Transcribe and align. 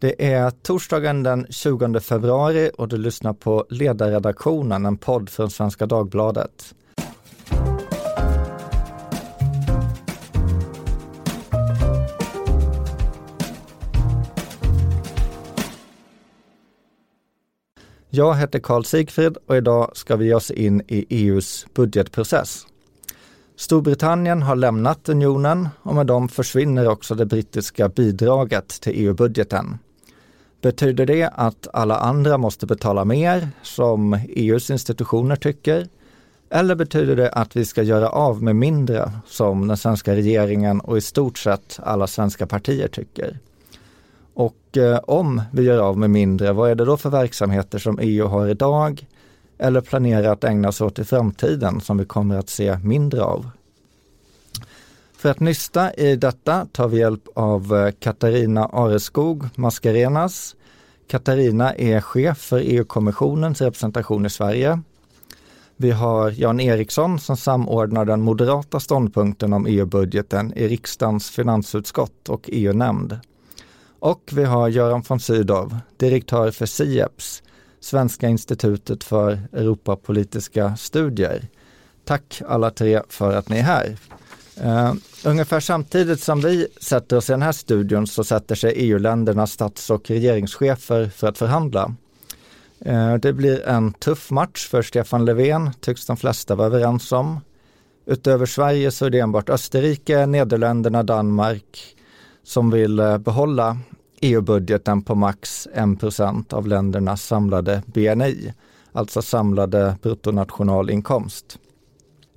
Det 0.00 0.32
är 0.32 0.50
torsdagen 0.50 1.22
den 1.22 1.46
20 1.50 2.00
februari 2.00 2.70
och 2.78 2.88
du 2.88 2.96
lyssnar 2.96 3.32
på 3.32 3.66
Ledarredaktionen, 3.70 4.86
en 4.86 4.96
podd 4.96 5.30
från 5.30 5.50
Svenska 5.50 5.86
Dagbladet. 5.86 6.74
Jag 18.10 18.34
heter 18.34 18.58
Karl 18.58 18.84
Sigfrid 18.84 19.36
och 19.46 19.56
idag 19.56 19.90
ska 19.94 20.16
vi 20.16 20.26
ge 20.26 20.34
oss 20.34 20.50
in 20.50 20.82
i 20.88 21.06
EUs 21.08 21.66
budgetprocess. 21.74 22.66
Storbritannien 23.56 24.42
har 24.42 24.56
lämnat 24.56 25.08
unionen 25.08 25.68
och 25.82 25.94
med 25.94 26.06
dem 26.06 26.28
försvinner 26.28 26.88
också 26.88 27.14
det 27.14 27.26
brittiska 27.26 27.88
bidraget 27.88 28.68
till 28.68 28.92
EU-budgeten. 28.96 29.78
Betyder 30.60 31.06
det 31.06 31.30
att 31.34 31.68
alla 31.72 31.96
andra 31.96 32.38
måste 32.38 32.66
betala 32.66 33.04
mer, 33.04 33.48
som 33.62 34.18
EUs 34.28 34.70
institutioner 34.70 35.36
tycker? 35.36 35.88
Eller 36.50 36.74
betyder 36.74 37.16
det 37.16 37.30
att 37.30 37.56
vi 37.56 37.64
ska 37.64 37.82
göra 37.82 38.08
av 38.08 38.42
med 38.42 38.56
mindre, 38.56 39.12
som 39.26 39.68
den 39.68 39.76
svenska 39.76 40.14
regeringen 40.14 40.80
och 40.80 40.98
i 40.98 41.00
stort 41.00 41.38
sett 41.38 41.80
alla 41.82 42.06
svenska 42.06 42.46
partier 42.46 42.88
tycker? 42.88 43.38
Och 44.34 44.76
eh, 44.76 44.98
om 44.98 45.42
vi 45.52 45.62
gör 45.62 45.78
av 45.78 45.98
med 45.98 46.10
mindre, 46.10 46.52
vad 46.52 46.70
är 46.70 46.74
det 46.74 46.84
då 46.84 46.96
för 46.96 47.10
verksamheter 47.10 47.78
som 47.78 47.98
EU 47.98 48.26
har 48.26 48.48
idag 48.48 49.06
eller 49.58 49.80
planerar 49.80 50.32
att 50.32 50.44
ägna 50.44 50.72
sig 50.72 50.86
åt 50.86 50.98
i 50.98 51.04
framtiden 51.04 51.80
som 51.80 51.98
vi 51.98 52.04
kommer 52.04 52.38
att 52.38 52.48
se 52.48 52.78
mindre 52.78 53.22
av? 53.22 53.50
För 55.20 55.30
att 55.30 55.40
nysta 55.40 55.94
i 55.94 56.16
detta 56.16 56.66
tar 56.72 56.88
vi 56.88 56.98
hjälp 56.98 57.28
av 57.34 57.76
eh, 57.76 57.90
Katarina 57.98 58.66
Areskog 58.66 59.48
Mascarenas. 59.54 60.56
Katarina 61.08 61.74
är 61.74 62.00
chef 62.00 62.38
för 62.38 62.58
EU-kommissionens 62.58 63.60
representation 63.60 64.26
i 64.26 64.30
Sverige. 64.30 64.80
Vi 65.76 65.90
har 65.90 66.30
Jan 66.30 66.60
Eriksson 66.60 67.18
som 67.18 67.36
samordnar 67.36 68.04
den 68.04 68.20
moderata 68.20 68.80
ståndpunkten 68.80 69.52
om 69.52 69.66
EU-budgeten 69.66 70.52
i 70.56 70.68
riksdagens 70.68 71.30
finansutskott 71.30 72.28
och 72.28 72.50
EU-nämnd. 72.52 73.18
Och 73.98 74.30
vi 74.32 74.44
har 74.44 74.68
Göran 74.68 75.02
von 75.08 75.20
Sydow, 75.20 75.76
direktör 75.96 76.50
för 76.50 76.66
SIEPS, 76.66 77.42
Svenska 77.80 78.28
institutet 78.28 79.04
för 79.04 79.38
Europapolitiska 79.52 80.76
studier. 80.76 81.48
Tack 82.04 82.42
alla 82.48 82.70
tre 82.70 83.02
för 83.08 83.36
att 83.36 83.48
ni 83.48 83.58
är 83.58 83.62
här. 83.62 83.96
Uh, 84.64 84.94
ungefär 85.24 85.60
samtidigt 85.60 86.20
som 86.20 86.40
vi 86.40 86.66
sätter 86.80 87.16
oss 87.16 87.30
i 87.30 87.32
den 87.32 87.42
här 87.42 87.52
studion 87.52 88.06
så 88.06 88.24
sätter 88.24 88.54
sig 88.54 88.72
EU-ländernas 88.76 89.52
stats 89.52 89.90
och 89.90 90.10
regeringschefer 90.10 91.06
för 91.06 91.28
att 91.28 91.38
förhandla. 91.38 91.94
Uh, 92.86 93.14
det 93.14 93.32
blir 93.32 93.68
en 93.68 93.92
tuff 93.92 94.30
match 94.30 94.68
för 94.68 94.82
Stefan 94.82 95.24
Löfven, 95.24 95.70
tycks 95.80 96.06
de 96.06 96.16
flesta 96.16 96.54
vara 96.54 96.66
överens 96.66 97.12
om. 97.12 97.40
Utöver 98.06 98.46
Sverige 98.46 98.90
så 98.90 99.06
är 99.06 99.10
det 99.10 99.20
enbart 99.20 99.48
Österrike, 99.48 100.26
Nederländerna, 100.26 101.02
Danmark 101.02 101.96
som 102.42 102.70
vill 102.70 102.98
eh, 102.98 103.18
behålla 103.18 103.76
EU-budgeten 104.20 105.02
på 105.02 105.14
max 105.14 105.68
1% 105.74 106.54
av 106.54 106.66
ländernas 106.66 107.22
samlade 107.22 107.82
BNI, 107.86 108.52
alltså 108.92 109.22
samlade 109.22 109.96
bruttonationalinkomst. 110.02 111.58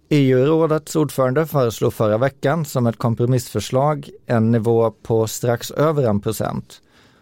EU-rådets 0.09 0.95
ordförande 0.95 1.45
föreslog 1.45 1.93
förra 1.93 2.17
veckan 2.17 2.65
som 2.65 2.87
ett 2.87 2.97
kompromissförslag 2.97 4.09
en 4.25 4.51
nivå 4.51 4.91
på 4.91 5.27
strax 5.27 5.71
över 5.71 6.03
en 6.03 6.21
procent. 6.21 6.81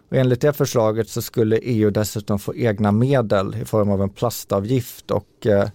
Och 0.10 0.18
enligt 0.18 0.42
det 0.42 0.54
förslaget 0.54 1.10
så 1.10 1.22
skulle 1.22 1.58
EU 1.58 1.90
dessutom 1.90 2.40
få 2.40 2.56
egna 2.56 2.92
medel 2.92 3.56
i 3.62 3.66
form 3.66 3.92
av 3.92 4.02
en 4.02 4.10
plastavgift 4.10 5.12
och 5.12 5.48
eh, 5.48 5.70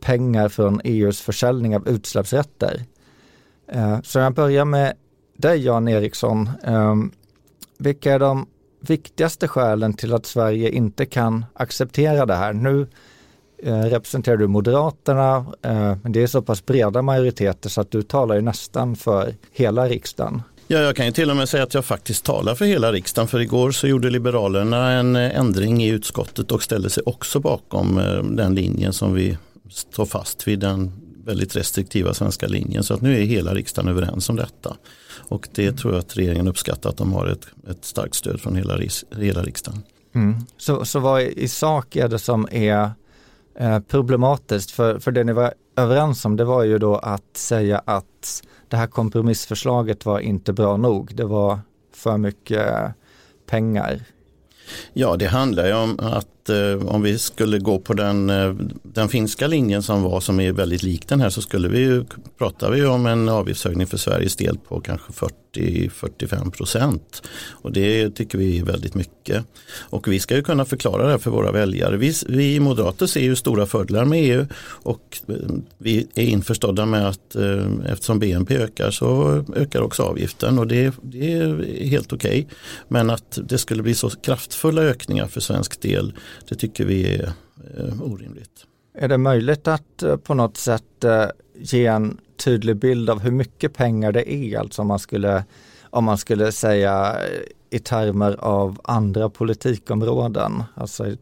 pengar 0.00 0.48
från 0.48 0.80
EUs 0.84 1.20
försäljning 1.20 1.76
av 1.76 1.88
utsläppsrätter. 1.88 2.82
Eh, 3.68 4.00
så 4.02 4.18
jag 4.18 4.34
börjar 4.34 4.64
med 4.64 4.94
dig 5.36 5.64
Jan 5.64 5.88
Eriksson. 5.88 6.50
Eh, 6.64 6.94
vilka 7.78 8.12
är 8.12 8.18
de 8.18 8.46
viktigaste 8.80 9.48
skälen 9.48 9.94
till 9.94 10.14
att 10.14 10.26
Sverige 10.26 10.70
inte 10.70 11.06
kan 11.06 11.44
acceptera 11.52 12.26
det 12.26 12.34
här? 12.34 12.52
Nu 12.52 12.86
representerar 13.62 14.36
du 14.36 14.46
Moderaterna, 14.46 15.36
eh, 15.62 15.96
men 16.02 16.12
det 16.12 16.22
är 16.22 16.26
så 16.26 16.42
pass 16.42 16.66
breda 16.66 17.02
majoriteter 17.02 17.70
så 17.70 17.80
att 17.80 17.90
du 17.90 18.02
talar 18.02 18.34
ju 18.34 18.40
nästan 18.40 18.96
för 18.96 19.34
hela 19.52 19.88
riksdagen. 19.88 20.42
Ja, 20.70 20.78
jag 20.78 20.96
kan 20.96 21.06
ju 21.06 21.12
till 21.12 21.30
och 21.30 21.36
med 21.36 21.48
säga 21.48 21.62
att 21.62 21.74
jag 21.74 21.84
faktiskt 21.84 22.24
talar 22.24 22.54
för 22.54 22.64
hela 22.64 22.92
riksdagen. 22.92 23.28
För 23.28 23.40
igår 23.40 23.70
så 23.70 23.88
gjorde 23.88 24.10
Liberalerna 24.10 24.92
en 24.92 25.16
eh, 25.16 25.38
ändring 25.38 25.82
i 25.82 25.88
utskottet 25.88 26.52
och 26.52 26.62
ställde 26.62 26.90
sig 26.90 27.02
också 27.06 27.40
bakom 27.40 27.98
eh, 27.98 28.22
den 28.22 28.54
linjen 28.54 28.92
som 28.92 29.14
vi 29.14 29.38
står 29.70 30.06
fast 30.06 30.48
vid, 30.48 30.58
den 30.58 30.92
väldigt 31.24 31.56
restriktiva 31.56 32.14
svenska 32.14 32.46
linjen. 32.46 32.82
Så 32.82 32.94
att 32.94 33.00
nu 33.00 33.16
är 33.16 33.22
hela 33.22 33.54
riksdagen 33.54 33.90
överens 33.90 34.28
om 34.28 34.36
detta. 34.36 34.76
Och 35.28 35.48
det 35.54 35.72
tror 35.72 35.92
jag 35.92 36.00
att 36.00 36.16
regeringen 36.16 36.48
uppskattar 36.48 36.90
att 36.90 36.96
de 36.96 37.12
har 37.12 37.26
ett, 37.26 37.46
ett 37.70 37.84
starkt 37.84 38.14
stöd 38.14 38.40
från 38.40 38.56
hela, 38.56 38.78
hela 39.16 39.42
riksdagen. 39.42 39.82
Mm. 40.14 40.36
Så, 40.58 40.84
så 40.84 40.98
vad 40.98 41.22
i 41.22 41.48
sak 41.48 41.96
är 41.96 42.08
det 42.08 42.18
som 42.18 42.48
är 42.50 42.82
eh, 42.82 42.90
Eh, 43.60 43.80
problematiskt? 43.80 44.70
För, 44.70 44.98
för 44.98 45.10
det 45.12 45.24
ni 45.24 45.32
var 45.32 45.54
överens 45.76 46.24
om 46.24 46.36
det 46.36 46.44
var 46.44 46.64
ju 46.64 46.78
då 46.78 46.96
att 46.96 47.36
säga 47.36 47.82
att 47.84 48.42
det 48.68 48.76
här 48.76 48.86
kompromissförslaget 48.86 50.06
var 50.06 50.20
inte 50.20 50.52
bra 50.52 50.76
nog. 50.76 51.14
Det 51.14 51.24
var 51.24 51.60
för 51.94 52.16
mycket 52.16 52.68
pengar. 53.46 54.00
Ja, 54.92 55.16
det 55.16 55.26
handlar 55.26 55.66
ju 55.66 55.74
om 55.74 55.98
att 56.02 56.37
eh, 56.50 56.88
om 56.88 57.02
vi 57.02 57.18
skulle 57.18 57.58
gå 57.58 57.78
på 57.78 57.94
den, 57.94 58.30
eh, 58.30 58.54
den 58.82 59.08
finska 59.08 59.46
linjen 59.46 59.82
som 59.82 60.02
var 60.02 60.20
som 60.20 60.40
är 60.40 60.52
väldigt 60.52 60.82
lik 60.82 61.08
den 61.08 61.20
här 61.20 61.30
så 61.30 61.42
skulle 61.42 61.68
vi 61.68 61.78
ju, 61.78 62.04
pratar 62.38 62.70
vi 62.70 62.84
om 62.84 63.06
en 63.06 63.28
avgiftshöjning 63.28 63.86
för 63.86 63.96
Sveriges 63.96 64.36
del 64.36 64.58
på 64.58 64.80
kanske 64.80 65.12
40-45 65.12 66.50
procent. 66.50 67.22
Och 67.48 67.72
det 67.72 68.10
tycker 68.10 68.38
vi 68.38 68.58
är 68.58 68.64
väldigt 68.64 68.94
mycket. 68.94 69.44
Och 69.90 70.08
vi 70.08 70.20
ska 70.20 70.36
ju 70.36 70.42
kunna 70.42 70.64
förklara 70.64 71.04
det 71.04 71.10
här 71.10 71.18
för 71.18 71.30
våra 71.30 71.52
väljare. 71.52 71.96
Vi, 71.96 72.12
vi 72.28 72.60
moderater 72.60 73.06
ser 73.06 73.20
ju 73.20 73.36
stora 73.36 73.66
fördelar 73.66 74.04
med 74.04 74.18
EU 74.24 74.46
och 74.82 75.18
eh, 75.28 75.34
vi 75.78 76.06
är 76.14 76.24
införstådda 76.24 76.86
med 76.86 77.08
att 77.08 77.36
eh, 77.36 77.66
eftersom 77.86 78.18
BNP 78.18 78.56
ökar 78.56 78.90
så 78.90 79.44
ökar 79.56 79.80
också 79.80 80.02
avgiften 80.02 80.58
och 80.58 80.66
det, 80.66 80.94
det 81.02 81.32
är 81.32 81.84
helt 81.84 82.12
okej. 82.12 82.30
Okay. 82.30 82.56
Men 82.88 83.10
att 83.10 83.38
det 83.42 83.58
skulle 83.58 83.82
bli 83.82 83.94
så 83.94 84.10
kraftfulla 84.10 84.82
ökningar 84.82 85.26
för 85.26 85.40
svensk 85.40 85.80
del 85.82 86.12
det 86.48 86.54
tycker 86.54 86.84
vi 86.84 87.14
är 87.14 87.32
eh, 87.76 88.02
orimligt. 88.02 88.66
Är 88.94 89.08
det 89.08 89.18
möjligt 89.18 89.68
att 89.68 90.02
eh, 90.02 90.16
på 90.16 90.34
något 90.34 90.56
sätt 90.56 91.04
eh, 91.04 91.26
ge 91.54 91.86
en 91.86 92.18
tydlig 92.36 92.76
bild 92.76 93.10
av 93.10 93.20
hur 93.20 93.30
mycket 93.30 93.74
pengar 93.74 94.12
det 94.12 94.34
är? 94.34 94.58
Alltså 94.58 94.82
om 94.82 94.88
man 94.88 94.98
skulle, 94.98 95.44
om 95.90 96.04
man 96.04 96.18
skulle 96.18 96.52
säga 96.52 97.16
i 97.70 97.78
termer 97.78 98.36
av 98.40 98.80
andra 98.84 99.30
politikområden, 99.30 100.62
alltså 100.74 101.16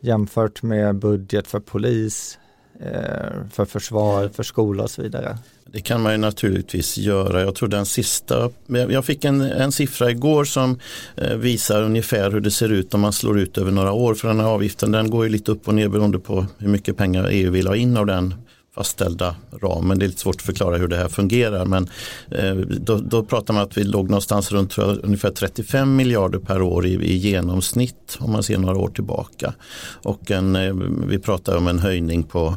jämfört 0.00 0.62
med 0.62 0.96
budget 0.96 1.46
för 1.46 1.60
polis, 1.60 2.38
Eh, 2.80 3.48
för 3.50 3.64
försvar, 3.64 4.28
för 4.28 4.42
skola 4.42 4.82
och 4.82 4.90
så 4.90 5.02
vidare. 5.02 5.38
Det 5.66 5.80
kan 5.80 6.02
man 6.02 6.12
ju 6.12 6.18
naturligtvis 6.18 6.98
göra. 6.98 7.40
Jag 7.40 7.54
tror 7.54 7.68
den 7.68 7.86
sista, 7.86 8.50
jag 8.66 9.04
fick 9.04 9.24
en, 9.24 9.40
en 9.40 9.72
siffra 9.72 10.10
igår 10.10 10.44
som 10.44 10.78
eh, 11.16 11.36
visar 11.36 11.82
ungefär 11.82 12.30
hur 12.30 12.40
det 12.40 12.50
ser 12.50 12.68
ut 12.68 12.94
om 12.94 13.00
man 13.00 13.12
slår 13.12 13.38
ut 13.38 13.58
över 13.58 13.70
några 13.70 13.92
år. 13.92 14.14
För 14.14 14.28
den 14.28 14.40
här 14.40 14.46
avgiften 14.46 14.92
den 14.92 15.10
går 15.10 15.24
ju 15.24 15.30
lite 15.30 15.52
upp 15.52 15.68
och 15.68 15.74
ner 15.74 15.88
beroende 15.88 16.18
på 16.18 16.46
hur 16.58 16.68
mycket 16.68 16.96
pengar 16.96 17.28
EU 17.30 17.50
vill 17.50 17.66
ha 17.66 17.76
in 17.76 17.96
av 17.96 18.06
den 18.06 18.34
fastställda 18.74 19.36
ramen. 19.62 19.98
Det 19.98 20.04
är 20.04 20.08
lite 20.08 20.20
svårt 20.20 20.36
att 20.36 20.42
förklara 20.42 20.76
hur 20.76 20.88
det 20.88 20.96
här 20.96 21.08
fungerar 21.08 21.64
men 21.64 21.88
eh, 22.30 22.54
då, 22.56 22.96
då 22.96 23.24
pratar 23.24 23.54
man 23.54 23.62
att 23.62 23.78
vi 23.78 23.84
låg 23.84 24.10
någonstans 24.10 24.52
runt 24.52 24.78
ungefär 24.78 25.30
35 25.30 25.96
miljarder 25.96 26.38
per 26.38 26.62
år 26.62 26.86
i, 26.86 26.94
i 26.94 27.16
genomsnitt 27.16 28.16
om 28.20 28.32
man 28.32 28.42
ser 28.42 28.58
några 28.58 28.78
år 28.78 28.88
tillbaka. 28.88 29.54
Och 30.02 30.30
en, 30.30 30.56
eh, 30.56 30.74
vi 31.06 31.18
pratar 31.18 31.56
om 31.56 31.68
en 31.68 31.78
höjning 31.78 32.22
på 32.22 32.56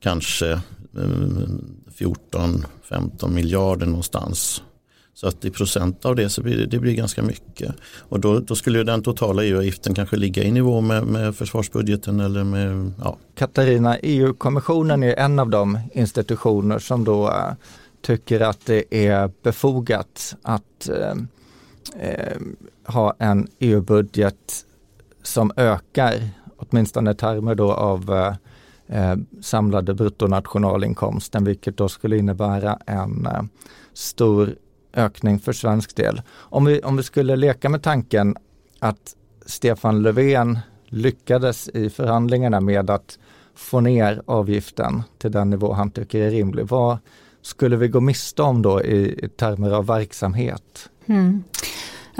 kanske 0.00 0.50
eh, 0.50 0.60
14-15 1.98 3.28
miljarder 3.28 3.86
någonstans. 3.86 4.62
Så 5.20 5.28
att 5.28 5.44
i 5.44 5.50
procent 5.50 6.04
av 6.04 6.16
det 6.16 6.28
så 6.28 6.42
blir 6.42 6.56
det, 6.56 6.66
det 6.66 6.78
blir 6.78 6.94
ganska 6.94 7.22
mycket. 7.22 7.74
Och 7.98 8.20
då, 8.20 8.40
då 8.40 8.54
skulle 8.54 8.82
den 8.82 9.02
totala 9.02 9.44
EU-avgiften 9.44 9.94
kanske 9.94 10.16
ligga 10.16 10.42
i 10.42 10.50
nivå 10.50 10.80
med, 10.80 11.06
med 11.06 11.36
försvarsbudgeten 11.36 12.20
eller 12.20 12.44
med, 12.44 12.92
ja. 13.04 13.16
Katarina, 13.34 13.98
EU-kommissionen 13.98 15.02
är 15.02 15.14
en 15.14 15.38
av 15.38 15.50
de 15.50 15.78
institutioner 15.92 16.78
som 16.78 17.04
då 17.04 17.28
eh, 17.28 17.52
tycker 18.02 18.40
att 18.40 18.66
det 18.66 19.06
är 19.06 19.30
befogat 19.42 20.34
att 20.42 20.88
eh, 20.88 21.14
eh, 22.00 22.38
ha 22.84 23.14
en 23.18 23.48
EU-budget 23.58 24.64
som 25.22 25.52
ökar, 25.56 26.28
åtminstone 26.56 27.10
i 27.10 27.14
termer 27.14 27.54
då 27.54 27.72
av 27.72 28.12
eh, 28.12 28.34
eh 28.98 29.16
samlade 29.40 29.94
bruttonationalinkomsten, 29.94 31.44
vilket 31.44 31.76
då 31.76 31.88
skulle 31.88 32.16
innebära 32.16 32.78
en 32.86 33.26
eh, 33.26 33.42
stor 33.94 34.54
ökning 34.92 35.40
för 35.40 35.52
svensk 35.52 35.96
del. 35.96 36.22
Om 36.34 36.64
vi, 36.64 36.80
om 36.80 36.96
vi 36.96 37.02
skulle 37.02 37.36
leka 37.36 37.68
med 37.68 37.82
tanken 37.82 38.36
att 38.78 39.14
Stefan 39.46 40.02
Löfven 40.02 40.58
lyckades 40.86 41.68
i 41.68 41.90
förhandlingarna 41.90 42.60
med 42.60 42.90
att 42.90 43.18
få 43.54 43.80
ner 43.80 44.22
avgiften 44.26 45.02
till 45.18 45.32
den 45.32 45.50
nivå 45.50 45.72
han 45.72 45.90
tycker 45.90 46.20
är 46.20 46.30
rimlig. 46.30 46.66
Vad 46.66 46.98
skulle 47.42 47.76
vi 47.76 47.88
gå 47.88 48.00
miste 48.00 48.42
om 48.42 48.62
då 48.62 48.82
i, 48.82 49.24
i 49.24 49.28
termer 49.28 49.70
av 49.70 49.86
verksamhet? 49.86 50.90
Mm. 51.06 51.42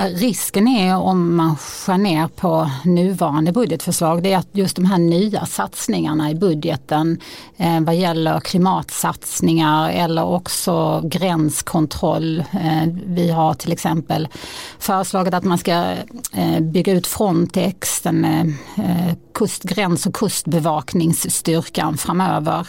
Risken 0.00 0.68
är 0.68 0.96
om 0.96 1.36
man 1.36 1.56
skär 1.56 1.98
ner 1.98 2.28
på 2.28 2.70
nuvarande 2.84 3.52
budgetförslag 3.52 4.22
det 4.22 4.32
är 4.32 4.38
att 4.38 4.48
just 4.52 4.76
de 4.76 4.84
här 4.84 4.98
nya 4.98 5.46
satsningarna 5.46 6.30
i 6.30 6.34
budgeten 6.34 7.20
eh, 7.56 7.80
vad 7.80 7.96
gäller 7.96 8.40
klimatsatsningar 8.40 9.90
eller 9.90 10.24
också 10.24 11.00
gränskontroll. 11.04 12.38
Eh, 12.38 12.88
vi 13.06 13.30
har 13.30 13.54
till 13.54 13.72
exempel 13.72 14.28
föreslagit 14.78 15.34
att 15.34 15.44
man 15.44 15.58
ska 15.58 15.94
eh, 16.32 16.60
bygga 16.60 16.92
ut 16.92 17.06
Frontex, 17.06 18.00
den 18.00 18.24
eh, 18.24 18.46
eh, 19.08 19.14
kustgräns 19.38 19.78
gräns 19.78 20.06
och 20.06 20.14
kustbevakningsstyrkan 20.14 21.96
framöver. 21.96 22.68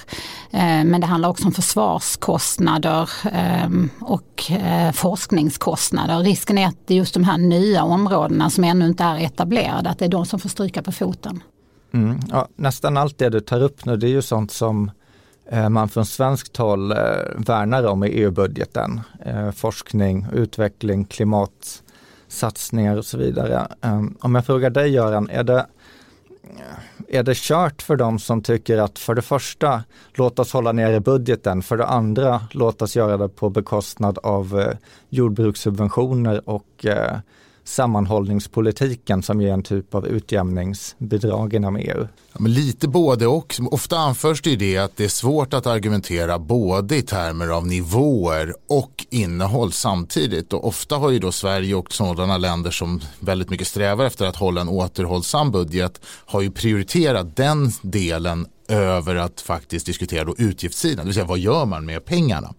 Eh, 0.52 0.84
men 0.86 1.02
det 1.02 1.08
handlar 1.08 1.30
också 1.30 1.46
om 1.46 1.52
försvarskostnader 1.52 3.10
ehm, 3.32 3.90
och 4.02 4.52
eh, 4.52 4.92
forskningskostnader. 4.92 6.20
Risken 6.20 6.58
är 6.58 6.68
att 6.68 6.78
det 6.86 6.94
är 6.94 6.98
just 6.98 7.14
de 7.14 7.24
här 7.24 7.38
nya 7.38 7.84
områdena 7.84 8.50
som 8.50 8.64
ännu 8.64 8.86
inte 8.86 9.04
är 9.04 9.18
etablerade, 9.18 9.90
att 9.90 10.00
det 10.00 10.06
är 10.06 10.10
de 10.10 10.26
som 10.26 10.40
får 10.40 10.50
stryka 10.50 10.82
på 10.82 10.92
foten. 10.92 11.44
Mm, 11.94 12.20
ja, 12.32 12.48
nästan 12.56 12.98
allt 12.98 13.18
det 13.18 13.30
du 13.30 13.40
tar 13.40 13.64
upp 13.64 13.86
nu 13.86 13.98
det 13.98 14.08
är 14.08 14.12
ju 14.12 14.22
sånt 14.22 14.52
som 14.52 14.92
eh, 15.52 15.70
man 15.70 15.90
från 15.90 16.06
svenskt 16.06 16.58
håll 16.58 16.94
värnar 17.36 17.84
om 17.84 18.04
i 18.04 18.08
EU-budgeten. 18.08 19.02
Forskning, 19.56 20.28
utveckling, 20.34 21.06
klimatsatsningar 21.06 22.98
och 22.98 23.06
så 23.06 23.18
vidare. 23.18 23.68
Ehm, 23.82 24.18
om 24.22 24.36
jag 24.36 24.46
frågar 24.46 24.70
dig 24.70 24.90
Göran, 24.90 25.30
är 25.30 25.44
det 25.44 25.66
är 27.08 27.24
det 27.24 27.38
kört 27.38 27.82
för 27.82 27.96
dem 27.96 28.20
som 28.20 28.42
tycker 28.42 28.78
att 28.78 29.00
för 29.00 29.16
det 29.16 29.22
första, 29.22 29.84
låt 30.14 30.40
oss 30.40 30.54
hålla 30.54 30.72
nere 30.72 31.00
budgeten, 31.00 31.62
för 31.62 31.78
det 31.78 31.86
andra, 31.86 32.42
låt 32.52 32.82
oss 32.82 32.96
göra 32.96 33.18
det 33.18 33.30
på 33.30 33.50
bekostnad 33.50 34.18
av 34.24 34.60
eh, 34.60 34.78
jordbrukssubventioner 35.10 36.50
och 36.50 36.86
eh, 36.86 37.18
sammanhållningspolitiken 37.64 39.24
som 39.24 39.42
ger 39.42 39.54
en 39.54 39.64
typ 39.64 39.96
av 39.96 40.08
utjämningsbidrag 40.08 41.54
inom 41.54 41.76
EU? 41.76 42.08
Ja, 42.34 42.40
men 42.40 42.54
lite 42.54 42.88
både 42.88 43.28
och. 43.28 43.56
Ofta 43.72 43.98
anförs 43.98 44.42
det, 44.42 44.56
det 44.56 44.78
att 44.78 44.98
det 44.98 45.04
är 45.04 45.10
svårt 45.10 45.54
att 45.54 45.68
argumentera 45.68 46.40
både 46.40 46.96
i 46.96 47.02
termer 47.02 47.48
av 47.48 47.68
nivåer 47.68 48.54
och 48.68 49.06
innehåll 49.10 49.72
samtidigt. 49.72 50.54
Och 50.54 50.68
ofta 50.68 50.96
har 50.96 51.10
ju 51.10 51.20
då 51.20 51.32
Sverige 51.32 51.76
och 51.76 51.94
sådana 51.94 52.38
länder 52.38 52.72
som 52.72 53.02
väldigt 53.20 53.50
mycket 53.50 53.68
strävar 53.68 54.06
efter 54.06 54.26
att 54.26 54.36
hålla 54.36 54.62
en 54.62 54.70
återhållsam 54.70 55.52
budget 55.52 56.02
har 56.06 56.42
ju 56.42 56.52
prioriterat 56.52 57.36
den 57.36 57.72
delen 57.82 58.48
över 58.68 59.16
att 59.16 59.42
faktiskt 59.42 59.86
diskutera 59.86 60.24
då 60.24 60.36
utgiftssidan, 60.38 60.98
det 60.98 61.06
vill 61.06 61.14
säga 61.14 61.26
vad 61.26 61.40
gör 61.40 61.66
man 61.66 61.86
med 61.86 62.06
pengarna. 62.06 62.54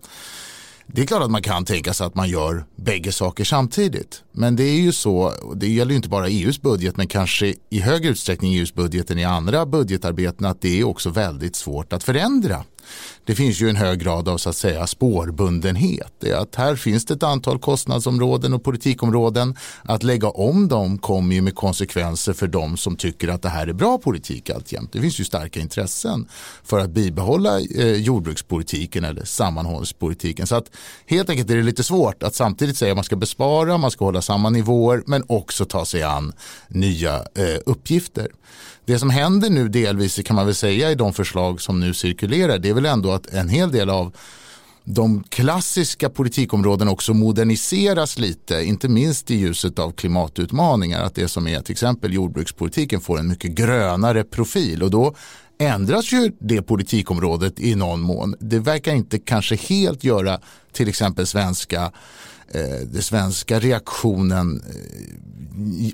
Det 0.93 1.03
är 1.03 1.07
klart 1.07 1.23
att 1.23 1.31
man 1.31 1.43
kan 1.43 1.65
tänka 1.65 1.95
sig 1.95 2.07
att 2.07 2.15
man 2.15 2.29
gör 2.29 2.65
bägge 2.77 3.13
saker 3.13 3.45
samtidigt. 3.45 4.23
Men 4.33 4.57
det 4.57 4.63
är 4.63 4.81
ju 4.81 4.93
så, 4.93 5.35
det 5.57 5.69
gäller 5.69 5.91
ju 5.91 5.97
inte 5.97 6.09
bara 6.09 6.29
EUs 6.29 6.63
budget 6.63 6.97
men 6.97 7.07
kanske 7.07 7.55
i 7.71 7.81
högre 7.81 8.09
utsträckning 8.09 8.55
EUs 8.55 8.75
budget 8.75 9.11
än 9.11 9.19
i 9.19 9.25
andra 9.25 9.67
budgetarbeten 9.67 10.47
att 10.47 10.61
det 10.61 10.81
är 10.81 10.85
också 10.85 11.11
väldigt 11.11 11.57
svårt 11.57 11.93
att 11.93 12.05
förändra 12.05 12.65
det 13.25 13.35
finns 13.35 13.61
ju 13.61 13.69
en 13.69 13.77
hög 13.77 13.99
grad 13.99 14.29
av 14.29 14.39
så 14.39 14.51
att 14.51 14.57
säga 14.57 14.87
spårbundenhet. 14.87 16.13
Det 16.21 16.31
är 16.31 16.37
att 16.37 16.55
här 16.55 16.77
finns 16.77 17.05
det 17.05 17.15
ett 17.15 17.23
antal 17.23 17.59
kostnadsområden 17.59 18.55
och 18.55 18.65
politikområden. 18.65 19.57
Att 19.83 20.03
lägga 20.03 20.29
om 20.29 20.69
dem 20.69 20.99
kommer 20.99 21.35
ju 21.35 21.41
med 21.41 21.55
konsekvenser 21.55 22.33
för 22.33 22.47
de 22.47 22.77
som 22.77 22.97
tycker 22.97 23.29
att 23.29 23.43
det 23.43 23.49
här 23.49 23.67
är 23.67 23.73
bra 23.73 23.99
politik 23.99 24.51
alltjämt. 24.51 24.93
Det 24.93 25.01
finns 25.01 25.21
ju 25.21 25.25
starka 25.25 25.61
intressen 25.61 26.29
för 26.65 26.79
att 26.79 26.91
bibehålla 26.91 27.61
eh, 27.61 27.93
jordbrukspolitiken 27.93 29.05
eller 29.05 29.25
sammanhållspolitiken. 29.25 30.47
Så 30.47 30.57
att 30.57 30.71
helt 31.07 31.31
enkelt 31.31 31.51
är 31.51 31.57
det 31.57 31.63
lite 31.63 31.85
svårt 31.85 32.23
att 32.23 32.35
samtidigt 32.35 32.77
säga 32.77 32.93
att 32.93 32.97
man 32.97 33.05
ska 33.05 33.17
bespara, 33.17 33.79
man 33.79 33.91
ska 33.91 34.05
hålla 34.05 34.23
samma 34.23 34.51
nivåer 34.51 35.03
men 35.07 35.25
också 35.27 35.65
ta 35.65 35.85
sig 35.85 36.03
an 36.03 36.33
nya 36.69 37.17
eh, 37.17 37.59
uppgifter. 37.67 38.29
Det 38.91 38.99
som 38.99 39.11
händer 39.11 39.51
nu 39.51 39.69
delvis 39.69 40.21
kan 40.25 40.37
man 40.37 40.47
väl 40.47 40.55
säga 40.55 40.91
i 40.91 40.95
de 40.95 41.13
förslag 41.13 41.61
som 41.61 41.81
nu 41.81 41.95
cirkulerar 41.95 42.59
det 42.59 42.69
är 42.69 42.75
väl 42.75 42.87
ändå 42.87 43.13
att 43.13 43.27
en 43.27 43.49
hel 43.49 43.73
del 43.73 43.91
av 43.91 44.17
de 44.85 45.23
klassiska 45.29 46.11
politikområdena 46.11 46.91
också 46.91 47.15
moderniseras 47.15 48.19
lite, 48.19 48.65
inte 48.65 48.89
minst 48.89 49.31
i 49.31 49.37
ljuset 49.37 49.79
av 49.79 49.91
klimatutmaningar. 49.93 51.03
Att 51.03 51.15
det 51.15 51.29
som 51.29 51.47
är 51.47 51.61
till 51.61 51.73
exempel 51.73 52.13
jordbrukspolitiken 52.13 53.01
får 53.01 53.19
en 53.19 53.29
mycket 53.29 53.51
grönare 53.51 54.25
profil 54.25 54.83
och 54.83 54.91
då 54.91 55.15
ändras 55.59 56.13
ju 56.13 56.33
det 56.41 56.63
politikområdet 56.63 57.61
i 57.61 57.75
någon 57.75 58.01
mån. 58.01 58.37
Det 58.41 58.59
verkar 58.59 58.95
inte 58.95 59.19
kanske 59.19 59.57
helt 59.57 60.05
göra 60.05 60.41
till 60.73 60.89
exempel 60.89 61.27
svenska 61.27 61.93
eh, 62.55 62.87
den 62.93 63.03
svenska 63.03 63.59
reaktionen 63.59 64.63
eh, 64.67 65.31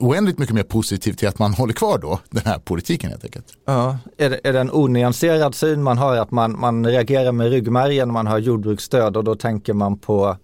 oändligt 0.01 0.39
mycket 0.39 0.55
mer 0.55 0.63
positiv 0.63 1.13
till 1.13 1.29
att 1.29 1.39
man 1.39 1.55
håller 1.55 1.73
kvar 1.73 1.99
då 1.99 2.21
den 2.31 2.43
här 2.45 2.59
politiken 2.59 3.11
helt 3.11 3.25
enkelt. 3.25 3.47
Ja, 3.65 3.99
är 4.17 4.31
det, 4.31 4.41
är 4.45 4.53
det 4.53 4.61
en 4.61 4.71
onyanserad 4.73 5.55
syn 5.55 5.83
man 5.83 5.99
har 5.99 6.17
att 6.17 6.31
man, 6.31 6.61
man 6.61 6.87
reagerar 6.87 7.33
med 7.33 7.51
ryggmärgen 7.51 8.09
när 8.09 8.13
man 8.13 8.27
har 8.27 8.39
jordbruksstöd 8.39 9.17
och 9.17 9.25
då 9.25 9.35
tänker 9.35 9.73
man 9.73 9.99
på 9.99 10.37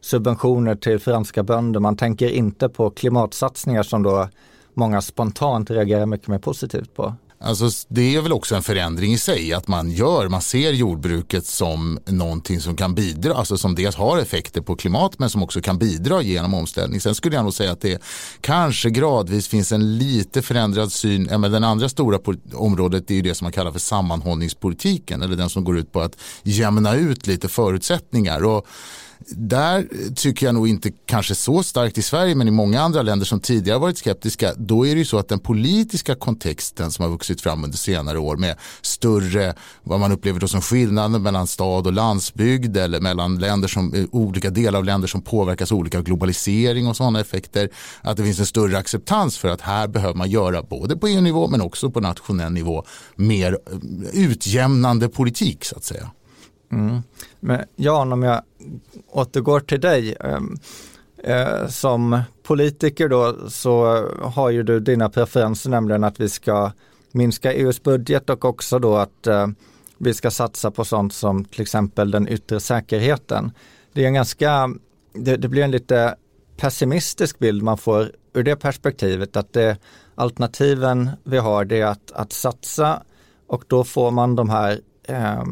subventioner 0.00 0.74
till 0.74 0.98
franska 0.98 1.42
bönder. 1.42 1.80
Man 1.80 1.96
tänker 1.96 2.28
inte 2.28 2.68
på 2.68 2.90
klimatsatsningar 2.90 3.82
som 3.82 4.02
då 4.02 4.28
många 4.74 5.00
spontant 5.00 5.70
reagerar 5.70 6.06
mycket 6.06 6.28
mer 6.28 6.38
positivt 6.38 6.94
på. 6.94 7.14
Alltså, 7.42 7.70
det 7.88 8.16
är 8.16 8.20
väl 8.20 8.32
också 8.32 8.54
en 8.54 8.62
förändring 8.62 9.12
i 9.12 9.18
sig 9.18 9.52
att 9.52 9.68
man 9.68 9.90
gör, 9.90 10.28
man 10.28 10.42
ser 10.42 10.72
jordbruket 10.72 11.46
som 11.46 11.98
någonting 12.06 12.60
som 12.60 12.76
kan 12.76 12.94
bidra, 12.94 13.34
alltså 13.34 13.58
som 13.58 13.74
dels 13.74 13.96
har 13.96 14.18
effekter 14.18 14.60
på 14.60 14.76
klimat 14.76 15.18
men 15.18 15.30
som 15.30 15.42
också 15.42 15.60
kan 15.60 15.78
bidra 15.78 16.22
genom 16.22 16.54
omställning. 16.54 17.00
Sen 17.00 17.14
skulle 17.14 17.36
jag 17.36 17.42
nog 17.42 17.54
säga 17.54 17.72
att 17.72 17.80
det 17.80 18.02
kanske 18.40 18.90
gradvis 18.90 19.48
finns 19.48 19.72
en 19.72 19.98
lite 19.98 20.42
förändrad 20.42 20.92
syn, 20.92 21.28
ja, 21.30 21.38
men 21.38 21.52
den 21.52 21.64
andra 21.64 21.88
stora 21.88 22.18
området 22.54 23.10
är 23.10 23.14
ju 23.14 23.22
det 23.22 23.34
som 23.34 23.44
man 23.44 23.52
kallar 23.52 23.72
för 23.72 23.78
sammanhållningspolitiken 23.78 25.22
eller 25.22 25.36
den 25.36 25.50
som 25.50 25.64
går 25.64 25.78
ut 25.78 25.92
på 25.92 26.00
att 26.00 26.16
jämna 26.42 26.94
ut 26.94 27.26
lite 27.26 27.48
förutsättningar. 27.48 28.44
Och 28.44 28.66
där 29.28 29.86
tycker 30.14 30.46
jag 30.46 30.54
nog 30.54 30.68
inte 30.68 30.90
kanske 31.06 31.34
så 31.34 31.62
starkt 31.62 31.98
i 31.98 32.02
Sverige 32.02 32.34
men 32.34 32.48
i 32.48 32.50
många 32.50 32.80
andra 32.80 33.02
länder 33.02 33.26
som 33.26 33.40
tidigare 33.40 33.78
varit 33.78 33.98
skeptiska 33.98 34.52
då 34.56 34.86
är 34.86 34.94
det 34.94 34.98
ju 34.98 35.04
så 35.04 35.18
att 35.18 35.28
den 35.28 35.38
politiska 35.38 36.14
kontexten 36.14 36.90
som 36.90 37.02
har 37.02 37.10
vuxit 37.10 37.40
fram 37.40 37.64
under 37.64 37.78
senare 37.78 38.18
år 38.18 38.36
med 38.36 38.56
större 38.82 39.54
vad 39.82 40.00
man 40.00 40.12
upplever 40.12 40.40
då 40.40 40.48
som 40.48 40.60
skillnader 40.60 41.18
mellan 41.18 41.46
stad 41.46 41.86
och 41.86 41.92
landsbygd 41.92 42.76
eller 42.76 43.00
mellan 43.00 43.38
länder 43.38 43.68
som, 43.68 43.94
eh, 43.94 44.04
olika 44.10 44.50
delar 44.50 44.78
av 44.78 44.84
länder 44.84 45.08
som 45.08 45.22
påverkas 45.22 45.72
olika 45.72 45.98
av 45.98 46.04
globalisering 46.04 46.88
och 46.88 46.96
sådana 46.96 47.20
effekter 47.20 47.68
att 48.00 48.16
det 48.16 48.22
finns 48.22 48.40
en 48.40 48.46
större 48.46 48.78
acceptans 48.78 49.38
för 49.38 49.48
att 49.48 49.60
här 49.60 49.88
behöver 49.88 50.14
man 50.14 50.30
göra 50.30 50.62
både 50.62 50.96
på 50.96 51.08
EU-nivå 51.08 51.48
men 51.48 51.60
också 51.60 51.90
på 51.90 52.00
nationell 52.00 52.52
nivå 52.52 52.84
mer 53.16 53.52
eh, 53.52 54.20
utjämnande 54.20 55.08
politik 55.08 55.64
så 55.64 55.76
att 55.76 55.84
säga. 55.84 56.10
Mm. 56.72 57.02
Men 57.40 57.64
Jan, 57.76 58.12
om 58.12 58.22
jag 58.22 58.42
återgår 59.10 59.60
till 59.60 59.80
dig. 59.80 60.16
Ehm, 60.20 60.58
eh, 61.24 61.66
som 61.68 62.20
politiker 62.42 63.08
då 63.08 63.36
så 63.48 64.06
har 64.22 64.50
ju 64.50 64.62
du 64.62 64.80
dina 64.80 65.08
preferenser, 65.08 65.70
nämligen 65.70 66.04
att 66.04 66.20
vi 66.20 66.28
ska 66.28 66.70
minska 67.12 67.52
EUs 67.52 67.82
budget 67.82 68.30
och 68.30 68.44
också 68.44 68.78
då 68.78 68.96
att 68.96 69.26
eh, 69.26 69.46
vi 69.98 70.14
ska 70.14 70.30
satsa 70.30 70.70
på 70.70 70.84
sånt 70.84 71.12
som 71.12 71.44
till 71.44 71.62
exempel 71.62 72.10
den 72.10 72.28
yttre 72.28 72.60
säkerheten. 72.60 73.52
Det 73.92 74.02
är 74.02 74.06
en 74.06 74.14
ganska, 74.14 74.74
det, 75.12 75.36
det 75.36 75.48
blir 75.48 75.62
en 75.62 75.70
lite 75.70 76.14
pessimistisk 76.56 77.38
bild 77.38 77.62
man 77.62 77.78
får 77.78 78.12
ur 78.32 78.42
det 78.42 78.56
perspektivet 78.56 79.36
att 79.36 79.52
det 79.52 79.76
alternativen 80.14 81.10
vi 81.24 81.38
har 81.38 81.64
det 81.64 81.80
är 81.80 81.86
att, 81.86 82.12
att 82.12 82.32
satsa 82.32 83.02
och 83.46 83.64
då 83.66 83.84
får 83.84 84.10
man 84.10 84.36
de 84.36 84.50
här 84.50 84.80
eh, 85.02 85.44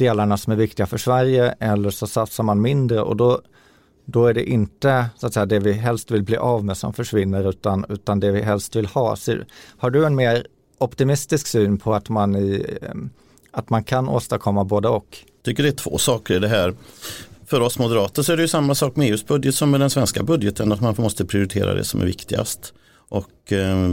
delarna 0.00 0.36
som 0.36 0.52
är 0.52 0.56
viktiga 0.56 0.86
för 0.86 0.98
Sverige 0.98 1.54
eller 1.60 1.90
så 1.90 2.06
satsar 2.06 2.44
man 2.44 2.60
mindre 2.60 3.00
och 3.00 3.16
då, 3.16 3.40
då 4.04 4.26
är 4.26 4.34
det 4.34 4.44
inte 4.50 5.06
så 5.16 5.26
att 5.26 5.34
säga, 5.34 5.46
det 5.46 5.58
vi 5.58 5.72
helst 5.72 6.10
vill 6.10 6.22
bli 6.22 6.36
av 6.36 6.64
med 6.64 6.76
som 6.76 6.92
försvinner 6.92 7.48
utan, 7.48 7.84
utan 7.88 8.20
det 8.20 8.30
vi 8.30 8.42
helst 8.42 8.76
vill 8.76 8.86
ha. 8.86 9.16
Så, 9.16 9.36
har 9.78 9.90
du 9.90 10.06
en 10.06 10.14
mer 10.14 10.46
optimistisk 10.78 11.46
syn 11.46 11.78
på 11.78 11.94
att 11.94 12.08
man, 12.08 12.36
i, 12.36 12.78
ehm, 12.82 13.10
att 13.50 13.70
man 13.70 13.84
kan 13.84 14.08
åstadkomma 14.08 14.64
både 14.64 14.88
och? 14.88 15.18
Jag 15.36 15.44
tycker 15.44 15.62
det 15.62 15.68
är 15.68 15.72
två 15.72 15.98
saker 15.98 16.34
i 16.34 16.38
det 16.38 16.48
här. 16.48 16.74
För 17.46 17.60
oss 17.60 17.78
moderater 17.78 18.22
så 18.22 18.32
är 18.32 18.36
det 18.36 18.42
ju 18.42 18.48
samma 18.48 18.74
sak 18.74 18.96
med 18.96 19.08
EUs 19.08 19.26
budget 19.26 19.54
som 19.54 19.70
med 19.70 19.80
den 19.80 19.90
svenska 19.90 20.22
budgeten, 20.22 20.72
att 20.72 20.80
man 20.80 20.94
måste 20.98 21.24
prioritera 21.24 21.74
det 21.74 21.84
som 21.84 22.00
är 22.00 22.06
viktigast. 22.06 22.74
Och 23.10 23.52
eh, 23.52 23.88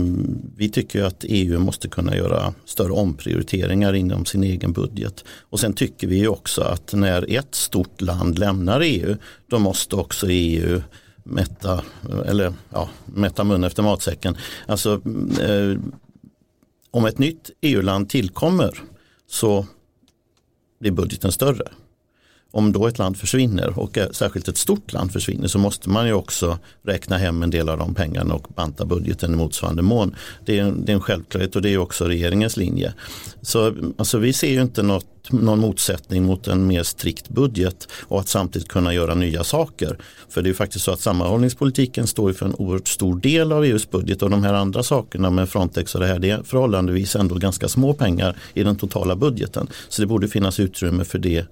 vi 0.56 0.68
tycker 0.68 1.02
att 1.02 1.24
EU 1.28 1.58
måste 1.58 1.88
kunna 1.88 2.16
göra 2.16 2.54
större 2.64 2.92
omprioriteringar 2.92 3.94
inom 3.94 4.24
sin 4.24 4.44
egen 4.44 4.72
budget. 4.72 5.24
Och 5.40 5.60
sen 5.60 5.72
tycker 5.72 6.06
vi 6.06 6.28
också 6.28 6.62
att 6.62 6.92
när 6.92 7.34
ett 7.38 7.54
stort 7.54 8.00
land 8.00 8.38
lämnar 8.38 8.80
EU, 8.80 9.16
då 9.46 9.58
måste 9.58 9.96
också 9.96 10.26
EU 10.30 10.82
mätta, 11.24 11.84
eller 12.26 12.52
ja, 12.70 12.88
mätta 13.04 13.44
mun 13.44 13.64
efter 13.64 13.82
matsäcken. 13.82 14.36
Alltså 14.66 15.00
eh, 15.40 15.78
om 16.90 17.04
ett 17.04 17.18
nytt 17.18 17.50
EU-land 17.60 18.08
tillkommer 18.08 18.82
så 19.26 19.66
blir 20.80 20.90
budgeten 20.92 21.32
större 21.32 21.68
om 22.50 22.72
då 22.72 22.86
ett 22.86 22.98
land 22.98 23.16
försvinner 23.16 23.78
och 23.78 23.98
eh, 23.98 24.10
särskilt 24.10 24.48
ett 24.48 24.56
stort 24.56 24.92
land 24.92 25.12
försvinner 25.12 25.48
så 25.48 25.58
måste 25.58 25.90
man 25.90 26.06
ju 26.06 26.12
också 26.12 26.58
räkna 26.82 27.18
hem 27.18 27.42
en 27.42 27.50
del 27.50 27.68
av 27.68 27.78
de 27.78 27.94
pengarna 27.94 28.34
och 28.34 28.46
banta 28.56 28.84
budgeten 28.84 29.34
i 29.34 29.36
motsvarande 29.36 29.82
mån. 29.82 30.14
Det 30.44 30.58
är, 30.58 30.62
en, 30.62 30.84
det 30.84 30.92
är 30.92 30.94
en 30.94 31.00
självklarhet 31.00 31.56
och 31.56 31.62
det 31.62 31.70
är 31.70 31.78
också 31.78 32.04
regeringens 32.04 32.56
linje. 32.56 32.94
Så 33.42 33.74
alltså, 33.98 34.18
vi 34.18 34.32
ser 34.32 34.48
ju 34.48 34.62
inte 34.62 34.82
något, 34.82 35.06
någon 35.30 35.58
motsättning 35.58 36.24
mot 36.24 36.48
en 36.48 36.66
mer 36.66 36.82
strikt 36.82 37.28
budget 37.28 37.88
och 37.92 38.20
att 38.20 38.28
samtidigt 38.28 38.68
kunna 38.68 38.94
göra 38.94 39.14
nya 39.14 39.44
saker. 39.44 39.98
För 40.28 40.42
det 40.42 40.46
är 40.46 40.50
ju 40.50 40.54
faktiskt 40.54 40.84
så 40.84 40.92
att 40.92 41.00
sammanhållningspolitiken 41.00 42.06
står 42.06 42.32
för 42.32 42.46
en 42.46 42.54
oerhört 42.54 42.88
stor 42.88 43.20
del 43.20 43.52
av 43.52 43.64
EUs 43.64 43.90
budget 43.90 44.22
och 44.22 44.30
de 44.30 44.44
här 44.44 44.54
andra 44.54 44.82
sakerna 44.82 45.30
med 45.30 45.48
Frontex 45.48 45.94
och 45.94 46.00
det 46.00 46.06
här 46.06 46.18
det 46.18 46.30
är 46.30 46.42
förhållandevis 46.42 47.16
ändå 47.16 47.34
ganska 47.34 47.68
små 47.68 47.94
pengar 47.94 48.36
i 48.54 48.62
den 48.62 48.76
totala 48.76 49.16
budgeten. 49.16 49.68
Så 49.88 50.02
det 50.02 50.06
borde 50.06 50.28
finnas 50.28 50.60
utrymme 50.60 51.04
för 51.04 51.18
det 51.18 51.46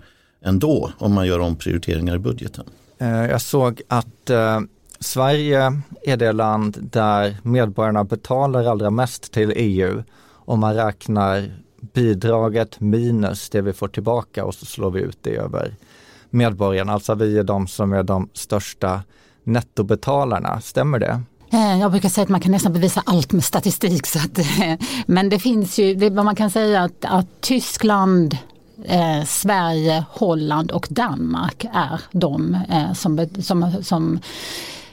ändå 0.47 0.91
om 0.99 1.15
man 1.15 1.27
gör 1.27 1.39
omprioriteringar 1.39 2.17
i 2.17 2.19
budgeten. 2.19 2.65
Eh, 2.99 3.27
jag 3.27 3.41
såg 3.41 3.83
att 3.89 4.31
eh, 4.31 4.61
Sverige 5.01 5.83
är 6.03 6.17
det 6.17 6.33
land 6.33 6.77
där 6.93 7.37
medborgarna 7.43 8.05
betalar 8.05 8.65
allra 8.65 8.91
mest 8.91 9.33
till 9.33 9.53
EU 9.57 10.03
om 10.31 10.61
man 10.61 10.75
räknar 10.75 11.51
bidraget 11.95 12.81
minus 12.81 13.51
det 13.51 13.61
vi 13.61 13.73
får 13.73 13.89
tillbaka 13.89 14.45
och 14.45 14.55
så 14.55 14.67
slår 14.67 14.91
vi 14.91 15.01
ut 15.01 15.19
det 15.23 15.37
över 15.37 15.75
medborgarna. 16.31 16.93
Alltså 16.93 17.15
vi 17.15 17.39
är 17.39 17.43
de 17.43 17.67
som 17.67 17.93
är 17.93 18.03
de 18.03 18.29
största 18.33 19.03
nettobetalarna, 19.45 20.61
stämmer 20.61 20.99
det? 20.99 21.21
Eh, 21.53 21.81
jag 21.81 21.91
brukar 21.91 22.09
säga 22.09 22.23
att 22.23 22.29
man 22.29 22.41
kan 22.41 22.53
nästan 22.53 22.73
bevisa 22.73 23.03
allt 23.07 23.33
med 23.33 23.45
statistik. 23.45 24.07
Så 24.07 24.19
att, 24.19 24.39
men 25.07 25.29
det 25.29 25.39
finns 25.39 25.79
ju, 25.79 25.95
det, 25.95 26.11
vad 26.11 26.25
man 26.25 26.37
kan 26.37 26.51
säga 26.51 26.83
att, 26.83 27.05
att 27.05 27.41
Tyskland, 27.41 28.37
eh, 28.85 29.25
Sverige, 29.25 30.05
Holland 30.11 30.71
och 30.71 30.87
Danmark 30.91 31.67
är 31.73 32.01
de 32.13 32.55
eh, 32.71 32.93
som, 32.93 33.29
som, 33.41 33.83
som 33.83 34.21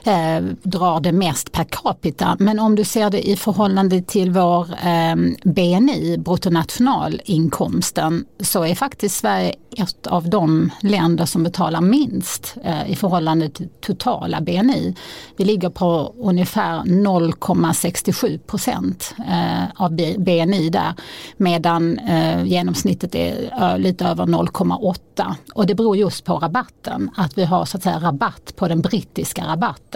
eh, 0.06 0.40
drar 0.62 1.00
det 1.00 1.12
mest 1.12 1.52
per 1.52 1.64
capita. 1.64 2.36
Men 2.38 2.58
om 2.58 2.74
du 2.74 2.84
ser 2.84 3.10
det 3.10 3.28
i 3.28 3.36
förhållande 3.36 4.02
till 4.02 4.30
vår 4.30 4.68
eh, 4.86 5.14
BNI, 5.44 6.18
bruttonationalinkomsten, 6.18 8.24
så 8.40 8.64
är 8.64 8.74
faktiskt 8.74 9.16
Sverige 9.16 9.54
ett 9.76 10.06
av 10.06 10.30
de 10.30 10.70
länder 10.80 11.24
som 11.24 11.42
betalar 11.42 11.80
minst 11.80 12.56
eh, 12.64 12.90
i 12.90 12.96
förhållande 12.96 13.48
till 13.48 13.68
totala 13.80 14.40
BNI. 14.40 14.94
Vi 15.36 15.44
ligger 15.44 15.70
på 15.70 16.14
ungefär 16.18 16.80
0,67 16.80 18.38
procent 18.38 19.14
eh, 19.28 19.82
av 19.82 19.96
BNI 20.18 20.70
där 20.70 20.94
medan 21.36 21.98
eh, 21.98 22.44
genomsnittet 22.44 23.14
är 23.14 23.52
eh, 23.60 23.78
lite 23.78 24.04
över 24.04 24.26
0,8 24.26 25.34
och 25.54 25.66
det 25.66 25.74
beror 25.74 25.96
just 25.96 26.24
på 26.24 26.38
rabatten, 26.38 27.10
att 27.16 27.38
vi 27.38 27.44
har 27.44 27.64
så 27.64 27.76
att 27.76 27.82
säga 27.82 27.98
rabatt 27.98 28.52
på 28.56 28.68
den 28.68 28.80
brittiska 28.80 29.46
rabatten. 29.46 29.93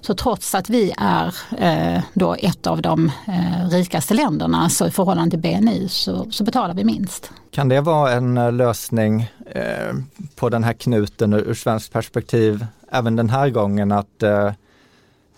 Så 0.00 0.14
trots 0.14 0.54
att 0.54 0.70
vi 0.70 0.94
är 0.98 1.34
eh, 1.58 2.02
då 2.14 2.36
ett 2.38 2.66
av 2.66 2.82
de 2.82 3.12
eh, 3.28 3.68
rikaste 3.70 4.14
länderna 4.14 4.68
så 4.68 4.86
i 4.86 4.90
förhållande 4.90 5.30
till 5.30 5.40
BNI 5.40 5.88
så, 5.88 6.26
så 6.30 6.44
betalar 6.44 6.74
vi 6.74 6.84
minst. 6.84 7.30
Kan 7.50 7.68
det 7.68 7.80
vara 7.80 8.12
en 8.12 8.38
eh, 8.38 8.52
lösning 8.52 9.30
eh, 9.46 9.94
på 10.36 10.48
den 10.48 10.64
här 10.64 10.72
knuten 10.72 11.32
ur, 11.32 11.48
ur 11.48 11.54
svenskt 11.54 11.92
perspektiv 11.92 12.66
även 12.90 13.16
den 13.16 13.30
här 13.30 13.50
gången 13.50 13.92
att 13.92 14.22
eh, 14.22 14.46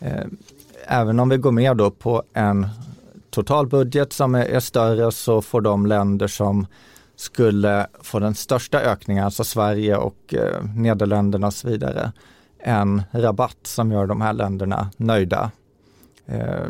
eh, 0.01 0.27
även 0.87 1.21
om 1.21 1.29
vi 1.29 1.37
går 1.37 1.53
med 1.53 1.77
då 1.77 1.91
på 1.91 2.23
en 2.33 2.69
totalbudget 3.31 4.13
som 4.13 4.35
är, 4.35 4.45
är 4.45 4.61
större 4.61 5.13
så 5.13 5.43
får 5.43 5.61
de 5.61 5.87
länder 5.87 6.27
som 6.27 6.67
skulle 7.17 7.87
få 8.03 8.19
den 8.19 8.35
största 8.35 8.81
ökningen, 8.81 9.25
alltså 9.25 9.45
Sverige 9.45 9.97
och 9.97 10.35
eh, 10.35 10.65
Nederländerna 10.77 11.47
och 11.47 11.55
så 11.55 11.69
vidare, 11.69 12.13
en 12.63 13.03
rabatt 13.11 13.59
som 13.63 13.93
gör 13.93 14.07
de 14.07 14.21
här 14.21 14.33
länderna 14.33 14.91
nöjda. 14.97 15.51
Eh, 16.27 16.67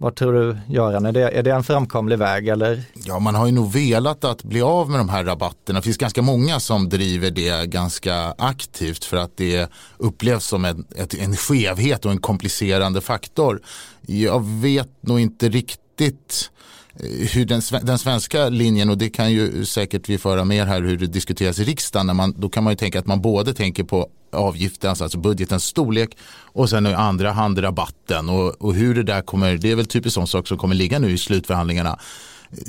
vad 0.00 0.14
tror 0.14 0.32
du 0.32 0.58
Göran, 0.68 1.06
är 1.06 1.12
det, 1.12 1.30
är 1.38 1.42
det 1.42 1.50
en 1.50 1.64
framkomlig 1.64 2.18
väg 2.18 2.48
eller? 2.48 2.82
Ja, 2.94 3.18
man 3.18 3.34
har 3.34 3.46
ju 3.46 3.52
nog 3.52 3.72
velat 3.72 4.24
att 4.24 4.42
bli 4.42 4.62
av 4.62 4.90
med 4.90 5.00
de 5.00 5.08
här 5.08 5.24
rabatterna. 5.24 5.78
Det 5.78 5.84
finns 5.84 5.98
ganska 5.98 6.22
många 6.22 6.60
som 6.60 6.88
driver 6.88 7.30
det 7.30 7.66
ganska 7.66 8.34
aktivt 8.38 9.04
för 9.04 9.16
att 9.16 9.36
det 9.36 9.70
upplevs 9.96 10.44
som 10.44 10.64
en, 10.64 10.84
en 11.18 11.36
skevhet 11.36 12.04
och 12.04 12.10
en 12.10 12.20
komplicerande 12.20 13.00
faktor. 13.00 13.60
Jag 14.06 14.44
vet 14.44 14.90
nog 15.00 15.20
inte 15.20 15.48
riktigt 15.48 16.50
eh, 16.56 16.57
Eh, 16.96 17.28
hur 17.28 17.44
den, 17.44 17.62
den, 17.82 17.98
svenska 17.98 18.48
linjen 18.48 18.90
och 18.90 18.98
det 18.98 19.10
kan 19.10 19.32
ju 19.32 19.64
säkert 19.64 20.08
vi 20.08 20.18
föra 20.18 20.44
mer 20.44 20.66
här 20.66 20.82
hur 20.82 20.96
det 20.96 21.06
diskuteras 21.06 21.58
i 21.58 21.64
riksdagen. 21.64 22.06
När 22.06 22.14
man, 22.14 22.34
då 22.38 22.48
kan 22.48 22.64
man 22.64 22.72
ju 22.72 22.76
tänka 22.76 22.98
att 22.98 23.06
man 23.06 23.22
både 23.22 23.54
tänker 23.54 23.84
på 23.84 24.08
avgiften, 24.32 24.90
alltså 24.90 25.18
budgetens 25.18 25.64
storlek 25.64 26.16
och 26.42 26.70
sen 26.70 26.86
i 26.86 26.94
andra 26.94 27.32
hand 27.32 27.62
rabatten 27.64 28.28
och, 28.28 28.62
och 28.62 28.74
hur 28.74 28.94
det 28.94 29.02
där 29.02 29.22
kommer, 29.22 29.56
det 29.56 29.70
är 29.70 29.76
väl 29.76 29.86
typiskt 29.86 30.14
sån 30.14 30.26
sak 30.26 30.48
som 30.48 30.58
kommer 30.58 30.74
ligga 30.74 30.98
nu 30.98 31.10
i 31.10 31.18
slutförhandlingarna. 31.18 31.98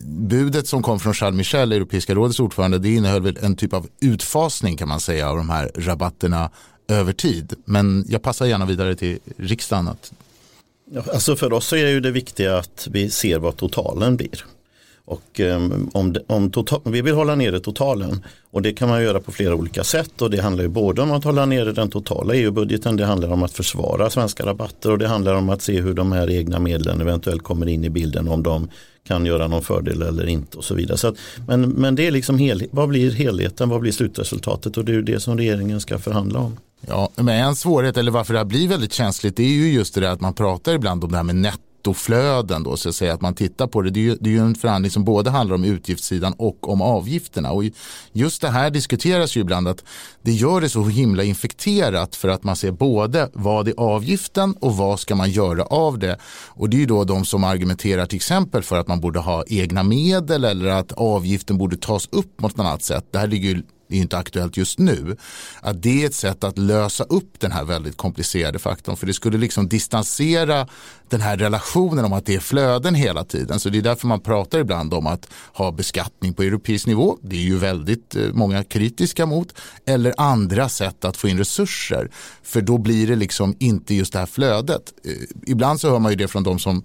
Budet 0.04 0.68
som 0.68 0.84
kom 0.84 1.00
från 1.00 1.14
Charles 1.14 1.38
Michel, 1.38 1.72
Europeiska 1.72 2.16
rådets 2.16 2.40
ordförande, 2.40 2.80
det 2.80 2.96
innehöll 2.96 3.22
väl 3.22 3.38
en 3.42 3.56
typ 3.56 3.74
av 3.74 3.88
utfasning 4.00 4.78
kan 4.78 4.88
man 4.88 5.00
säga 5.00 5.30
av 5.30 5.38
de 5.38 5.50
här 5.50 5.72
rabatterna 5.76 6.50
över 6.88 7.14
tid. 7.14 7.54
Men 7.66 8.06
jag 8.08 8.22
passar 8.22 8.46
gärna 8.46 8.66
vidare 8.66 8.96
till 8.96 9.20
riksdagen. 9.38 9.88
Att... 9.88 10.12
Alltså 10.96 11.36
för 11.36 11.54
oss 11.54 11.74
är 11.74 11.88
ju 11.88 12.00
det 12.00 12.12
viktiga 12.12 12.58
att 12.58 12.88
vi 12.92 13.10
ser 13.10 13.40
vad 13.40 13.58
totalen 13.58 14.18
blir. 14.18 14.46
Och 15.06 15.40
um, 15.40 15.90
om, 15.94 16.16
om 16.28 16.52
total, 16.52 16.82
vi 16.86 17.02
vill 17.02 17.14
hålla 17.14 17.36
nere 17.36 17.60
totalen 17.60 18.26
och 18.52 18.62
det 18.62 18.74
kan 18.74 18.90
man 18.90 19.04
göra 19.04 19.20
på 19.20 19.32
flera 19.32 19.56
olika 19.56 19.84
sätt 19.84 20.22
och 20.22 20.30
det 20.30 20.42
handlar 20.42 20.64
ju 20.64 20.70
både 20.70 21.02
om 21.02 21.12
att 21.12 21.24
hålla 21.24 21.46
nere 21.46 21.72
den 21.72 21.90
totala 21.90 22.36
EU-budgeten, 22.36 22.98
det 22.98 23.06
handlar 23.06 23.32
om 23.32 23.44
att 23.44 23.52
försvara 23.52 24.10
svenska 24.10 24.46
rabatter 24.46 24.92
och 24.92 24.98
det 24.98 25.08
handlar 25.08 25.34
om 25.34 25.50
att 25.50 25.62
se 25.62 25.82
hur 25.82 25.94
de 25.94 26.12
här 26.12 26.30
egna 26.30 26.60
medlen 26.60 27.02
eventuellt 27.02 27.44
kommer 27.44 27.68
in 27.68 27.84
i 27.84 27.90
bilden 27.90 28.28
om 28.28 28.44
de 28.44 28.70
kan 29.08 29.26
göra 29.26 29.48
någon 29.48 29.62
fördel 29.62 30.02
eller 30.02 30.26
inte 30.26 30.58
och 30.58 30.64
så 30.64 30.76
vidare. 30.76 30.98
Så 30.98 31.08
att, 31.08 31.18
men, 31.48 31.62
men 31.70 31.96
det 31.96 32.08
är 32.08 32.12
liksom 32.12 32.38
hel, 32.38 32.64
vad 32.72 32.90
blir 32.90 33.12
helheten, 33.12 33.70
vad 33.70 33.82
blir 33.82 33.92
slutresultatet 33.92 34.78
och 34.78 34.86
det 34.86 34.92
är 34.92 34.96
ju 34.96 35.02
det 35.02 35.20
som 35.20 35.38
regeringen 35.38 35.82
ska 35.82 36.00
förhandla 36.00 36.40
om. 36.40 36.58
Ja, 36.88 37.10
men 37.16 37.30
en 37.30 37.56
svårighet 37.56 37.98
eller 37.98 38.12
varför 38.12 38.34
det 38.34 38.40
här 38.40 38.46
blir 38.46 38.68
väldigt 38.68 38.94
känsligt 38.94 39.36
det 39.36 39.44
är 39.44 39.48
ju 39.48 39.72
just 39.72 39.94
det 39.94 40.02
där 40.02 40.10
att 40.10 40.22
man 40.22 40.34
pratar 40.34 40.74
ibland 40.74 41.04
om 41.04 41.12
det 41.12 41.18
här 41.18 41.24
med 41.24 41.36
netto 41.36 41.64
nettoflöden 41.80 42.64
då, 42.64 42.78
så 42.78 42.90
att 42.90 42.96
säga, 42.96 43.14
att 43.14 43.22
man 43.22 43.34
tittar 43.34 43.68
på 43.68 43.82
det. 43.82 43.90
Det 43.90 44.00
är, 44.00 44.02
ju, 44.02 44.18
det 44.22 44.30
är 44.30 44.32
ju 44.32 44.40
en 44.40 44.56
förhandling 44.56 44.92
som 44.92 45.04
både 45.04 45.30
handlar 45.30 45.56
om 45.56 45.64
utgiftssidan 45.64 46.34
och 46.38 46.70
om 46.70 46.82
avgifterna. 46.82 47.52
Och 47.52 47.64
just 48.12 48.42
det 48.42 48.50
här 48.50 48.70
diskuteras 48.70 49.38
ju 49.38 49.42
ibland 49.42 49.68
att 49.68 49.84
det 50.22 50.32
gör 50.32 50.62
det 50.62 50.70
så 50.70 50.84
himla 50.84 51.24
infekterat 51.24 52.16
för 52.16 52.30
att 52.30 52.44
man 52.44 52.56
ser 52.56 52.72
både 52.72 53.30
vad 53.34 53.68
är 53.68 53.74
avgiften 53.78 54.54
och 54.54 54.78
vad 54.78 55.00
ska 55.00 55.16
man 55.16 55.32
göra 55.32 55.64
av 55.64 56.00
det. 56.00 56.18
Och 56.48 56.70
det 56.70 56.78
är 56.78 56.80
ju 56.80 56.86
då 56.86 57.04
de 57.04 57.26
som 57.26 57.44
argumenterar 57.44 58.06
till 58.06 58.16
exempel 58.16 58.64
för 58.64 58.78
att 58.78 58.88
man 58.88 59.00
borde 59.00 59.20
ha 59.20 59.44
egna 59.48 59.84
medel 59.84 60.44
eller 60.44 60.70
att 60.70 60.92
avgiften 60.92 61.58
borde 61.58 61.78
tas 61.78 62.10
upp 62.12 62.38
på 62.38 62.48
något 62.48 62.60
annat 62.60 62.84
sätt. 62.84 63.06
Det 63.12 63.20
här 63.20 63.28
ligger 63.28 63.50
ju 63.50 63.64
det 63.90 63.96
är 63.96 64.02
inte 64.02 64.18
aktuellt 64.18 64.58
just 64.58 64.80
nu, 64.80 65.18
att 65.62 65.82
det 65.82 66.04
är 66.04 66.06
ett 66.06 66.16
sätt 66.16 66.44
att 66.44 66.58
lösa 66.58 67.04
upp 67.04 67.40
den 67.40 67.52
här 67.52 67.64
väldigt 67.64 67.98
komplicerade 67.98 68.60
faktorn. 68.60 68.98
För 68.98 69.08
det 69.08 69.14
skulle 69.14 69.38
liksom 69.38 69.68
distansera 69.68 70.68
den 71.10 71.22
här 71.22 71.38
relationen 71.38 72.06
om 72.06 72.14
att 72.14 72.26
det 72.26 72.36
är 72.36 72.40
flöden 72.40 72.96
hela 72.96 73.24
tiden. 73.24 73.60
Så 73.60 73.70
det 73.70 73.78
är 73.78 73.82
därför 73.82 74.08
man 74.08 74.20
pratar 74.20 74.60
ibland 74.60 74.94
om 74.94 75.08
att 75.08 75.30
ha 75.54 75.72
beskattning 75.72 76.34
på 76.34 76.44
europeisk 76.44 76.88
nivå. 76.88 77.18
Det 77.22 77.36
är 77.36 77.42
ju 77.42 77.58
väldigt 77.58 78.16
eh, 78.16 78.34
många 78.34 78.64
kritiska 78.64 79.26
mot. 79.26 79.54
Eller 79.86 80.14
andra 80.18 80.70
sätt 80.70 81.06
att 81.06 81.18
få 81.18 81.28
in 81.28 81.38
resurser. 81.38 82.12
För 82.44 82.62
då 82.62 82.78
blir 82.78 83.08
det 83.08 83.16
liksom 83.16 83.56
inte 83.60 83.96
just 83.96 84.14
det 84.14 84.20
här 84.20 84.26
flödet. 84.26 84.94
Eh, 85.06 85.12
ibland 85.46 85.82
så 85.82 85.90
hör 85.90 86.00
man 86.00 86.12
ju 86.12 86.16
det 86.16 86.28
från 86.28 86.44
de 86.44 86.60
som 86.60 86.84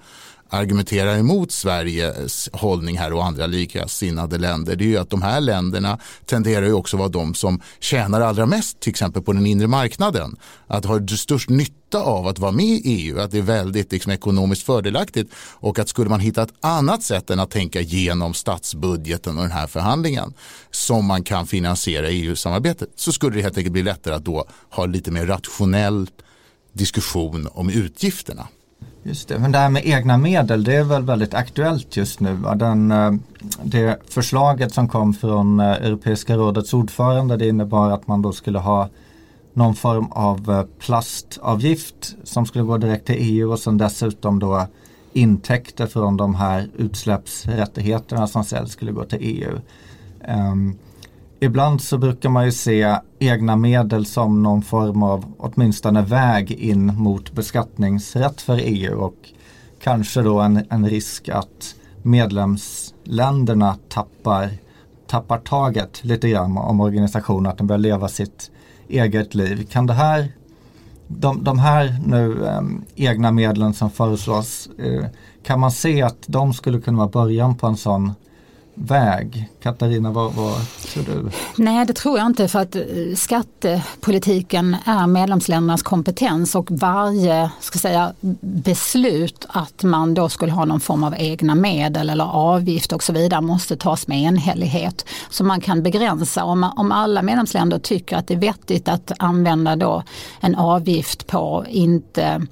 argumenterar 0.55 1.19
emot 1.19 1.53
Sveriges 1.53 2.51
hållning 2.53 2.99
här 2.99 3.13
och 3.13 3.25
andra 3.25 3.47
likasinnade 3.47 4.39
länder 4.39 4.77
det 4.77 4.85
är 4.85 4.89
ju 4.89 4.99
att 4.99 5.11
de 5.11 5.23
här 5.23 5.41
länderna 5.41 5.99
tenderar 6.25 6.67
ju 6.67 6.73
också 6.73 6.97
vara 6.97 7.09
de 7.09 7.35
som 7.35 7.61
tjänar 7.81 8.21
allra 8.21 8.47
mest 8.47 8.81
till 8.81 8.91
exempel 8.91 9.23
på 9.23 9.33
den 9.33 9.47
inre 9.47 9.67
marknaden. 9.67 10.37
Att 10.67 10.85
ha 10.85 11.07
störst 11.07 11.49
nytta 11.49 11.99
av 11.99 12.27
att 12.27 12.39
vara 12.39 12.53
med 12.53 12.65
i 12.65 12.81
EU, 12.85 13.21
att 13.21 13.31
det 13.31 13.39
är 13.39 13.43
väldigt 13.43 13.93
liksom, 13.93 14.13
ekonomiskt 14.13 14.63
fördelaktigt 14.63 15.33
och 15.37 15.79
att 15.79 15.89
skulle 15.89 16.11
man 16.11 16.21
hitta 16.21 16.43
ett 16.43 16.55
annat 16.61 17.03
sätt 17.03 17.31
än 17.31 17.41
att 17.41 17.51
tänka 17.51 17.81
genom 17.81 18.35
statsbudgeten 18.35 19.37
och 19.37 19.43
den 19.43 19.53
här 19.53 19.67
förhandlingen 19.67 20.35
som 20.71 21.05
man 21.05 21.23
kan 21.23 21.47
finansiera 21.47 22.09
EU-samarbetet 22.09 22.89
så 22.97 23.13
skulle 23.13 23.37
det 23.37 23.43
helt 23.43 23.59
enkelt 23.59 23.73
bli 23.73 23.83
lättare 23.83 24.15
att 24.15 24.25
då 24.25 24.45
ha 24.71 24.87
lite 24.87 25.11
mer 25.11 25.27
rationell 25.27 26.09
diskussion 26.73 27.49
om 27.53 27.71
utgifterna. 27.71 28.49
Just 29.07 29.29
det, 29.29 29.39
men 29.39 29.53
det 29.53 29.59
här 29.59 29.71
med 29.71 29.87
egna 29.87 30.17
medel 30.17 30.65
det 30.65 30.75
är 30.75 30.85
väl 30.85 31.03
väldigt 31.03 31.35
aktuellt 31.35 31.97
just 31.97 32.21
nu. 32.21 32.39
Den, 32.57 32.91
eh, 32.91 33.13
det 33.63 33.99
förslaget 34.09 34.73
som 34.73 34.89
kom 34.89 35.15
från 35.15 35.61
eh, 35.61 35.67
Europeiska 35.67 36.37
rådets 36.37 36.75
ordförande 36.75 37.37
det 37.37 37.49
innebar 37.49 37.91
att 37.91 38.07
man 38.07 38.23
då 38.23 38.33
skulle 38.33 38.59
ha 38.59 38.89
någon 39.53 39.75
form 39.75 40.07
av 40.11 40.51
eh, 40.51 40.65
plastavgift 40.79 42.17
som 42.25 42.47
skulle 42.47 42.65
gå 42.65 42.79
direkt 42.79 43.07
till 43.07 43.17
EU 43.19 43.53
och 43.53 43.59
sen 43.59 43.79
dessutom 43.79 44.39
då 44.39 44.67
intäkter 45.13 45.87
från 45.87 46.17
de 46.17 46.35
här 46.35 46.69
utsläppsrättigheterna 46.77 48.27
som 48.27 48.45
säljs 48.45 48.73
skulle 48.73 48.93
gå 48.93 49.05
till 49.05 49.19
EU. 49.21 49.53
Um, 49.53 49.61
ehm, 50.29 50.79
ibland 51.45 51.83
så 51.83 51.99
brukar 51.99 52.29
man 52.29 52.45
ju 52.45 52.53
se 52.53 52.97
egna 53.19 53.57
medel 53.57 54.07
som 54.07 54.43
någon 54.43 54.63
form 54.63 55.03
av 55.03 55.33
åtminstone 55.39 56.03
väg 56.03 56.51
in 56.53 56.87
mot 56.87 57.33
beskattningsrätt 57.33 58.41
för 58.41 58.61
EU 58.63 59.01
och 59.01 59.15
kanske 59.83 60.23
då 60.23 60.41
en, 60.41 60.67
en 60.71 60.89
risk 60.89 61.29
att 61.29 61.75
medlemsländerna 62.03 63.77
tappar, 63.89 64.51
tappar 65.07 65.39
taget 65.39 66.05
lite 66.05 66.29
grann 66.29 66.59
om 66.59 66.81
organisationen, 66.81 67.53
att 67.53 67.59
den 67.59 67.67
börjar 67.67 67.79
leva 67.79 68.09
sitt 68.09 68.51
eget 68.89 69.35
liv. 69.35 69.67
Kan 69.71 69.87
det 69.87 69.95
här, 69.95 70.29
de, 71.09 71.45
de 71.45 71.59
här 71.59 71.97
nu 72.07 72.47
eh, 72.47 72.63
egna 72.95 73.33
medlen 73.33 73.75
som 73.75 73.91
föreslås, 73.91 74.69
eh, 74.79 75.05
kan 75.43 75.61
man 75.61 75.71
se 75.71 76.03
att 76.03 76.25
de 76.27 76.55
skulle 76.55 76.81
kunna 76.81 76.99
vara 76.99 77.09
början 77.09 77.55
på 77.55 77.67
en 77.67 77.77
sån 77.77 78.13
väg? 78.75 79.49
Katarina, 79.63 80.11
vad, 80.11 80.33
vad, 80.33 80.55
tror 80.93 81.05
du? 81.05 81.31
Nej, 81.57 81.87
det 81.87 81.93
tror 81.93 82.19
jag 82.19 82.27
inte 82.27 82.49
för 82.49 82.59
att 82.59 82.77
eh, 82.77 82.83
skattepolitiken 83.17 84.77
är 84.85 85.07
medlemsländernas 85.07 85.83
kompetens 85.83 86.55
och 86.55 86.71
varje 86.71 87.51
ska 87.61 87.79
säga, 87.79 88.13
beslut 88.41 89.47
att 89.49 89.83
man 89.83 90.15
då 90.15 90.29
skulle 90.29 90.53
ha 90.53 90.65
någon 90.65 90.81
form 90.81 91.05
av 91.05 91.15
egna 91.19 91.55
medel 91.55 92.11
eller 92.11 92.25
avgift 92.25 92.93
och 92.93 93.03
så 93.03 93.13
vidare 93.13 93.41
måste 93.41 93.77
tas 93.77 94.09
med 94.09 94.23
enhällighet. 94.23 95.07
Så 95.31 95.45
man 95.45 95.61
kan 95.61 95.83
begränsa 95.83 96.45
om, 96.45 96.73
om 96.77 96.93
alla 96.93 97.23
medlemsländer 97.23 97.79
tycker 97.79 98.17
att 98.17 98.27
det 98.27 98.35
är 98.35 98.39
vettigt 98.39 98.89
att 98.89 99.13
använda 99.19 99.77
då 99.77 100.03
en 100.41 100.55
avgift 100.55 101.27
på 101.27 101.65
inte 101.69 102.47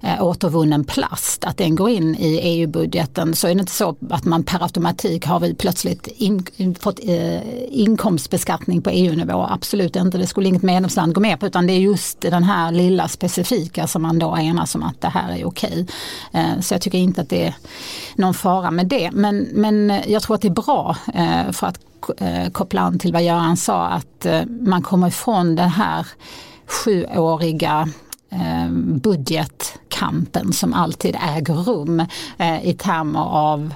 eh, 0.00 0.22
återvunnen 0.22 0.84
plast, 0.84 1.44
att 1.44 1.56
den 1.56 1.76
går 1.76 1.90
in 1.90 2.14
i 2.14 2.40
EU-budgeten 2.42 3.34
så 3.34 3.48
är 3.48 3.54
det 3.54 3.60
inte 3.60 3.72
så 3.72 3.96
att 4.10 4.24
man 4.24 4.42
per 4.42 4.62
automatik 4.62 5.26
har 5.26 5.40
vi 5.40 5.54
plötsligt 5.54 6.06
in, 6.06 6.74
fått 6.80 7.00
eh, 7.02 7.40
inkomstbeskattning 7.70 8.82
på 8.82 8.90
EU-nivå. 8.90 9.46
Absolut 9.50 9.96
inte, 9.96 10.18
det 10.18 10.26
skulle 10.26 10.48
inget 10.48 10.62
medlemsland 10.62 11.14
gå 11.14 11.20
med 11.20 11.40
på 11.40 11.46
utan 11.46 11.66
det 11.66 11.72
är 11.72 11.80
just 11.80 12.20
den 12.20 12.44
här 12.44 12.72
lilla 12.72 13.08
specifika 13.08 13.86
som 13.86 14.02
man 14.02 14.18
då 14.18 14.38
enas 14.38 14.74
om 14.74 14.82
att 14.82 15.00
det 15.00 15.08
här 15.08 15.36
är 15.38 15.44
okej. 15.44 15.86
Eh, 16.32 16.60
så 16.60 16.74
jag 16.74 16.80
tycker 16.80 16.98
inte 16.98 17.20
att 17.20 17.28
det 17.28 17.46
är 17.46 17.54
någon 18.16 18.34
fara 18.34 18.70
med 18.70 18.86
det. 18.86 19.10
Men, 19.12 19.48
men 19.52 20.00
jag 20.06 20.22
tror 20.22 20.34
att 20.34 20.42
det 20.42 20.48
är 20.48 20.50
bra 20.50 20.96
eh, 21.14 21.52
för 21.52 21.66
att 21.66 21.80
eh, 22.18 22.50
koppla 22.52 22.80
an 22.80 22.98
till 22.98 23.12
vad 23.12 23.22
Göran 23.22 23.56
sa 23.56 23.86
att 23.86 24.26
eh, 24.26 24.42
man 24.60 24.82
kommer 24.82 25.08
ifrån 25.08 25.56
den 25.56 25.68
här 25.68 26.06
sjuåriga 26.66 27.88
Eh, 28.30 28.70
budgetkampen 29.00 30.52
som 30.52 30.74
alltid 30.74 31.16
äger 31.36 31.54
rum 31.54 32.00
eh, 32.38 32.68
i 32.68 32.74
termer 32.74 33.20
av 33.20 33.74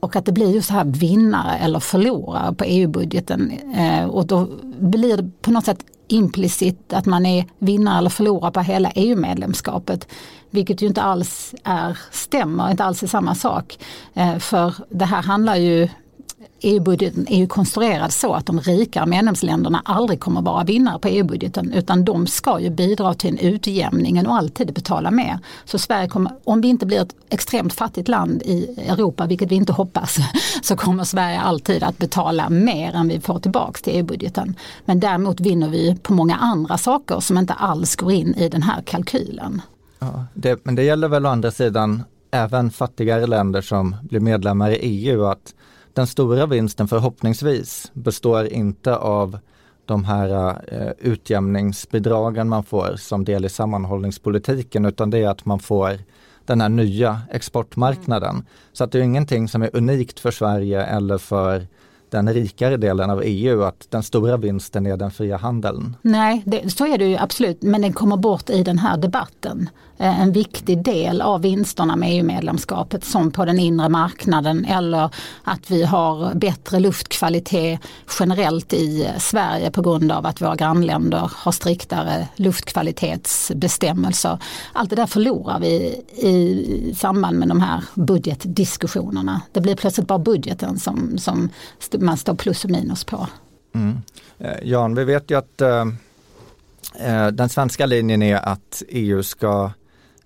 och 0.00 0.16
att 0.16 0.24
det 0.24 0.32
blir 0.32 0.54
just 0.54 0.68
så 0.68 0.74
här 0.74 0.84
vinnare 0.84 1.56
eller 1.56 1.80
förlorare 1.80 2.54
på 2.54 2.64
EU-budgeten. 2.64 3.50
Eh, 3.74 4.04
och 4.04 4.26
då 4.26 4.48
blir 4.80 5.16
det 5.16 5.30
på 5.42 5.50
något 5.50 5.64
sätt 5.64 5.84
implicit 6.08 6.92
att 6.92 7.06
man 7.06 7.26
är 7.26 7.46
vinnare 7.58 7.98
eller 7.98 8.10
förlorare 8.10 8.52
på 8.52 8.60
hela 8.60 8.90
EU-medlemskapet. 8.90 10.08
Vilket 10.50 10.82
ju 10.82 10.86
inte 10.86 11.02
alls 11.02 11.54
är, 11.64 11.98
stämmer, 12.10 12.70
inte 12.70 12.84
alls 12.84 13.02
är 13.02 13.06
samma 13.06 13.34
sak. 13.34 13.78
För 14.40 14.74
det 14.88 15.04
här 15.04 15.22
handlar 15.22 15.56
ju 15.56 15.88
EU-budgeten 16.60 17.26
är 17.28 17.38
ju 17.38 17.46
konstruerad 17.46 18.12
så 18.12 18.34
att 18.34 18.46
de 18.46 18.60
rika 18.60 19.06
medlemsländerna 19.06 19.82
aldrig 19.84 20.20
kommer 20.20 20.42
vara 20.42 20.64
vinnare 20.64 20.98
på 20.98 21.08
EU-budgeten 21.08 21.72
utan 21.72 22.04
de 22.04 22.26
ska 22.26 22.60
ju 22.60 22.70
bidra 22.70 23.14
till 23.14 23.30
en 23.30 23.38
utjämning 23.38 24.26
och 24.26 24.36
alltid 24.36 24.74
betala 24.74 25.10
mer. 25.10 25.38
Så 25.64 25.78
Sverige 25.78 26.08
kommer, 26.08 26.32
om 26.44 26.60
vi 26.60 26.68
inte 26.68 26.86
blir 26.86 27.02
ett 27.02 27.14
extremt 27.28 27.72
fattigt 27.72 28.08
land 28.08 28.42
i 28.42 28.80
Europa, 28.88 29.26
vilket 29.26 29.52
vi 29.52 29.54
inte 29.54 29.72
hoppas, 29.72 30.16
så 30.62 30.76
kommer 30.76 31.04
Sverige 31.04 31.40
alltid 31.40 31.82
att 31.82 31.98
betala 31.98 32.50
mer 32.50 32.94
än 32.94 33.08
vi 33.08 33.20
får 33.20 33.38
tillbaks 33.38 33.82
till 33.82 33.96
EU-budgeten. 33.96 34.54
Men 34.84 35.00
däremot 35.00 35.40
vinner 35.40 35.68
vi 35.68 35.96
på 36.02 36.12
många 36.12 36.36
andra 36.36 36.78
saker 36.78 37.20
som 37.20 37.38
inte 37.38 37.52
alls 37.52 37.96
går 37.96 38.12
in 38.12 38.34
i 38.34 38.48
den 38.48 38.62
här 38.62 38.82
kalkylen. 38.82 39.62
Ja, 39.98 40.24
det, 40.34 40.64
men 40.64 40.74
det 40.74 40.82
gäller 40.82 41.08
väl 41.08 41.26
å 41.26 41.28
andra 41.28 41.50
sidan 41.50 42.02
även 42.30 42.70
fattigare 42.70 43.26
länder 43.26 43.60
som 43.60 43.96
blir 44.02 44.20
medlemmar 44.20 44.70
i 44.70 44.76
EU 44.76 45.24
att 45.24 45.54
den 45.92 46.06
stora 46.06 46.46
vinsten 46.46 46.88
förhoppningsvis 46.88 47.90
består 47.94 48.46
inte 48.46 48.96
av 48.96 49.38
de 49.84 50.04
här 50.04 50.60
eh, 50.68 50.92
utjämningsbidragen 50.98 52.48
man 52.48 52.64
får 52.64 52.96
som 52.96 53.24
del 53.24 53.44
i 53.44 53.48
sammanhållningspolitiken 53.48 54.84
utan 54.84 55.10
det 55.10 55.18
är 55.18 55.28
att 55.28 55.44
man 55.44 55.58
får 55.58 55.98
den 56.44 56.60
här 56.60 56.68
nya 56.68 57.20
exportmarknaden. 57.30 58.30
Mm. 58.30 58.44
Så 58.72 58.84
att 58.84 58.92
det 58.92 58.98
är 58.98 59.02
ingenting 59.02 59.48
som 59.48 59.62
är 59.62 59.70
unikt 59.72 60.20
för 60.20 60.30
Sverige 60.30 60.84
eller 60.84 61.18
för 61.18 61.66
den 62.10 62.32
rikare 62.34 62.76
delen 62.76 63.10
av 63.10 63.22
EU 63.24 63.62
att 63.62 63.86
den 63.90 64.02
stora 64.02 64.36
vinsten 64.36 64.86
är 64.86 64.96
den 64.96 65.10
fria 65.10 65.36
handeln. 65.36 65.96
Nej, 66.02 66.42
det, 66.46 66.70
så 66.70 66.86
är 66.86 66.98
det 66.98 67.04
ju 67.04 67.16
absolut, 67.16 67.62
men 67.62 67.82
den 67.82 67.92
kommer 67.92 68.16
bort 68.16 68.50
i 68.50 68.62
den 68.62 68.78
här 68.78 68.96
debatten. 68.96 69.68
Eh, 70.00 70.20
en 70.20 70.32
viktig 70.32 70.84
del 70.84 71.22
av 71.22 71.42
vinsterna 71.42 71.96
med 71.96 72.12
EU-medlemskapet 72.12 73.04
som 73.04 73.30
på 73.30 73.44
den 73.44 73.58
inre 73.58 73.88
marknaden 73.88 74.64
eller 74.64 75.10
att 75.44 75.70
vi 75.70 75.84
har 75.84 76.34
bättre 76.34 76.80
luftkvalitet 76.80 77.80
generellt 78.20 78.72
i 78.72 79.08
Sverige 79.18 79.70
på 79.70 79.82
grund 79.82 80.12
av 80.12 80.26
att 80.26 80.40
våra 80.40 80.56
grannländer 80.56 81.30
har 81.34 81.52
striktare 81.52 82.28
luftkvalitetsbestämmelser. 82.36 84.38
Allt 84.72 84.90
det 84.90 84.96
där 84.96 85.06
förlorar 85.06 85.60
vi 85.60 85.74
i 86.16 86.94
samband 86.98 87.38
med 87.38 87.48
de 87.48 87.60
här 87.60 87.84
budgetdiskussionerna. 87.94 89.40
Det 89.52 89.60
blir 89.60 89.76
plötsligt 89.76 90.06
bara 90.06 90.18
budgeten 90.18 90.78
som, 90.78 91.18
som 91.18 91.48
man 91.98 92.16
står 92.16 92.34
plus 92.34 92.64
och 92.64 92.70
minus 92.70 93.04
på. 93.04 93.26
Mm. 93.74 93.98
Eh, 94.38 94.56
Jan, 94.62 94.94
vi 94.94 95.04
vet 95.04 95.30
ju 95.30 95.38
att 95.38 95.60
eh, 95.60 95.86
eh 97.00 97.28
den 97.28 97.48
svenska 97.48 97.86
linjen 97.86 98.22
är 98.22 98.36
att 98.36 98.82
EU 98.88 99.22
ska 99.22 99.64
eh, 99.64 99.70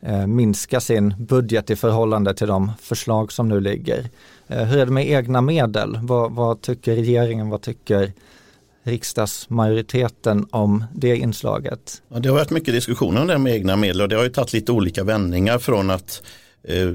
Eh, 0.07 0.27
minska 0.27 0.81
sin 0.81 1.15
budget 1.19 1.71
i 1.71 1.77
förhållande 1.77 2.35
till 2.35 2.47
de 2.47 2.73
förslag 2.81 3.33
som 3.33 3.49
nu 3.49 3.61
ligger. 3.61 4.11
Eh, 4.47 4.63
hur 4.65 4.79
är 4.79 4.87
det 4.87 4.93
med 4.93 5.09
egna 5.09 5.41
medel? 5.41 5.99
Vad, 6.03 6.33
vad 6.33 6.61
tycker 6.61 6.95
regeringen? 6.95 7.51
Vad 7.51 7.63
tycker 7.63 8.13
riksdagsmajoriteten 8.83 10.47
om 10.51 10.85
det 10.95 11.17
inslaget? 11.17 12.03
Ja, 12.09 12.19
det 12.19 12.29
har 12.29 12.37
varit 12.37 12.51
mycket 12.51 12.75
diskussioner 12.75 13.21
om 13.21 13.27
det 13.27 13.39
med 13.39 13.55
egna 13.55 13.77
medel 13.77 14.01
och 14.01 14.09
det 14.09 14.17
har 14.17 14.25
ju 14.25 14.31
tagit 14.31 14.53
lite 14.53 14.73
olika 14.73 15.05
vändningar 15.05 15.59
från 15.59 15.91
att 15.91 16.23
Eh, 16.23 16.44
Eh, 16.69 16.93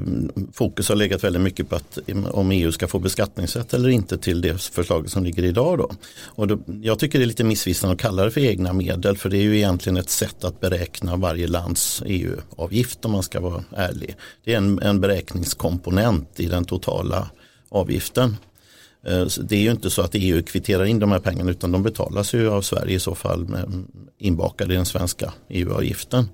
fokus 0.53 0.89
har 0.89 0.95
legat 0.95 1.23
väldigt 1.23 1.41
mycket 1.41 1.69
på 1.69 1.75
att 1.75 1.99
om 2.31 2.51
EU 2.51 2.71
ska 2.71 2.87
få 2.87 2.99
beskattningsrätt 2.99 3.73
eller 3.73 3.89
inte 3.89 4.17
till 4.17 4.41
det 4.41 4.61
förslaget 4.61 5.11
som 5.11 5.23
ligger 5.23 5.43
idag. 5.43 5.77
Då. 5.77 5.91
Och 6.25 6.47
då, 6.47 6.59
jag 6.81 6.99
tycker 6.99 7.19
det 7.19 7.25
är 7.25 7.27
lite 7.27 7.43
missvisande 7.43 7.93
att 7.93 8.01
kalla 8.01 8.23
det 8.23 8.31
för 8.31 8.41
egna 8.41 8.73
medel 8.73 9.17
för 9.17 9.29
det 9.29 9.37
är 9.37 9.41
ju 9.41 9.57
egentligen 9.57 9.97
ett 9.97 10.09
sätt 10.09 10.43
att 10.43 10.59
beräkna 10.59 11.15
varje 11.15 11.47
lands 11.47 12.03
EU-avgift 12.05 13.05
om 13.05 13.11
man 13.11 13.23
ska 13.23 13.39
vara 13.39 13.63
ärlig. 13.75 14.15
Det 14.43 14.53
är 14.53 14.57
en, 14.57 14.81
en 14.81 15.01
beräkningskomponent 15.01 16.39
i 16.39 16.45
den 16.45 16.65
totala 16.65 17.29
avgiften. 17.69 18.37
Eh, 19.05 19.25
det 19.41 19.55
är 19.55 19.61
ju 19.61 19.71
inte 19.71 19.89
så 19.89 20.01
att 20.01 20.11
EU 20.13 20.43
kvitterar 20.43 20.85
in 20.85 20.99
de 20.99 21.11
här 21.11 21.19
pengarna 21.19 21.51
utan 21.51 21.71
de 21.71 21.83
betalas 21.83 22.33
ju 22.33 22.49
av 22.49 22.61
Sverige 22.61 22.95
i 22.95 22.99
så 22.99 23.15
fall 23.15 23.47
med, 23.47 23.83
inbakade 24.17 24.73
i 24.73 24.77
den 24.77 24.85
svenska 24.85 25.33
EU-avgiften. 25.49 26.25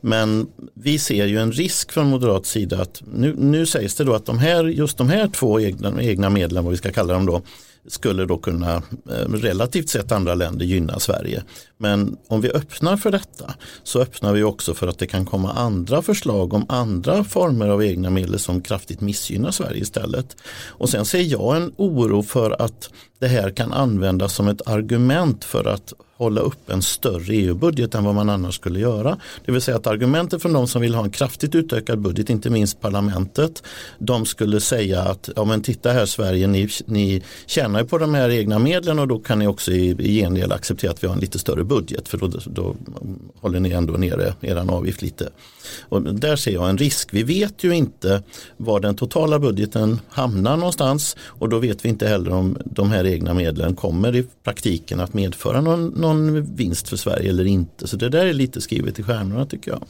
Men 0.00 0.46
vi 0.74 0.98
ser 0.98 1.26
ju 1.26 1.38
en 1.38 1.52
risk 1.52 1.92
från 1.92 2.06
moderat 2.06 2.46
sida 2.46 2.82
att 2.82 3.02
nu, 3.12 3.34
nu 3.38 3.66
sägs 3.66 3.94
det 3.94 4.04
då 4.04 4.14
att 4.14 4.26
de 4.26 4.38
här, 4.38 4.64
just 4.64 4.98
de 4.98 5.08
här 5.08 5.28
två 5.28 5.60
egna, 5.60 6.02
egna 6.02 6.30
medlen, 6.30 6.64
vad 6.64 6.70
vi 6.70 6.76
ska 6.76 6.92
kalla 6.92 7.14
dem 7.14 7.26
då, 7.26 7.42
skulle 7.86 8.24
då 8.24 8.38
kunna 8.38 8.74
eh, 9.10 9.28
relativt 9.28 9.88
sett 9.88 10.12
andra 10.12 10.34
länder 10.34 10.66
gynna 10.66 10.98
Sverige. 10.98 11.42
Men 11.78 12.16
om 12.28 12.40
vi 12.40 12.50
öppnar 12.50 12.96
för 12.96 13.10
detta 13.10 13.54
så 13.82 14.00
öppnar 14.00 14.32
vi 14.32 14.42
också 14.42 14.74
för 14.74 14.86
att 14.86 14.98
det 14.98 15.06
kan 15.06 15.26
komma 15.26 15.52
andra 15.52 16.02
förslag 16.02 16.52
om 16.52 16.66
andra 16.68 17.24
former 17.24 17.68
av 17.68 17.84
egna 17.84 18.10
medel 18.10 18.38
som 18.38 18.60
kraftigt 18.60 19.00
missgynnar 19.00 19.50
Sverige 19.50 19.80
istället. 19.80 20.36
Och 20.66 20.88
sen 20.88 21.04
ser 21.04 21.20
jag 21.20 21.56
en 21.56 21.72
oro 21.76 22.22
för 22.22 22.62
att 22.62 22.90
det 23.18 23.28
här 23.28 23.50
kan 23.50 23.72
användas 23.72 24.34
som 24.34 24.48
ett 24.48 24.68
argument 24.68 25.44
för 25.44 25.64
att 25.64 25.92
hålla 26.24 26.40
upp 26.40 26.70
en 26.70 26.82
större 26.82 27.34
EU-budget 27.34 27.94
än 27.94 28.04
vad 28.04 28.14
man 28.14 28.30
annars 28.30 28.54
skulle 28.54 28.80
göra. 28.80 29.18
Det 29.44 29.52
vill 29.52 29.60
säga 29.60 29.76
att 29.76 29.86
argumentet 29.86 30.42
från 30.42 30.52
de 30.52 30.68
som 30.68 30.82
vill 30.82 30.94
ha 30.94 31.04
en 31.04 31.10
kraftigt 31.10 31.54
utökad 31.54 31.98
budget, 31.98 32.30
inte 32.30 32.50
minst 32.50 32.80
parlamentet, 32.80 33.62
de 33.98 34.26
skulle 34.26 34.60
säga 34.60 35.02
att 35.02 35.30
ja 35.36 35.44
men 35.44 35.62
titta 35.62 35.92
här 35.92 36.06
Sverige, 36.06 36.46
ni, 36.46 36.68
ni 36.86 37.22
tjänar 37.46 37.80
ju 37.80 37.86
på 37.86 37.98
de 37.98 38.14
här 38.14 38.30
egna 38.30 38.58
medlen 38.58 38.98
och 38.98 39.08
då 39.08 39.18
kan 39.18 39.38
ni 39.38 39.46
också 39.46 39.72
i, 39.72 39.96
i 39.98 40.20
gengäld 40.20 40.52
acceptera 40.52 40.90
att 40.90 41.02
vi 41.02 41.06
har 41.06 41.14
en 41.14 41.20
lite 41.20 41.38
större 41.38 41.64
budget 41.64 42.08
för 42.08 42.18
då, 42.18 42.30
då 42.46 42.76
håller 43.40 43.60
ni 43.60 43.70
ändå 43.70 43.92
nere 43.92 44.34
er 44.40 44.56
avgift 44.70 45.02
lite. 45.02 45.28
Och 45.80 46.02
där 46.02 46.36
ser 46.36 46.52
jag 46.52 46.68
en 46.68 46.78
risk. 46.78 47.08
Vi 47.14 47.22
vet 47.22 47.64
ju 47.64 47.74
inte 47.74 48.22
var 48.56 48.80
den 48.80 48.96
totala 48.96 49.38
budgeten 49.38 50.00
hamnar 50.08 50.56
någonstans 50.56 51.16
och 51.20 51.48
då 51.48 51.58
vet 51.58 51.84
vi 51.84 51.88
inte 51.88 52.08
heller 52.08 52.32
om 52.32 52.58
de 52.64 52.90
här 52.90 53.06
egna 53.06 53.34
medlen 53.34 53.76
kommer 53.76 54.16
i 54.16 54.24
praktiken 54.44 55.00
att 55.00 55.14
medföra 55.14 55.60
någon 55.60 55.86
någon 55.86 56.13
vinst 56.56 56.88
för 56.88 56.96
Sverige 56.96 57.28
eller 57.28 57.44
inte. 57.44 57.86
Så 57.86 57.96
det 57.96 58.08
där 58.08 58.26
är 58.26 58.32
lite 58.32 58.60
skrivet 58.60 58.98
i 58.98 59.02
stjärnorna 59.02 59.46
tycker 59.46 59.70
jag. 59.70 59.84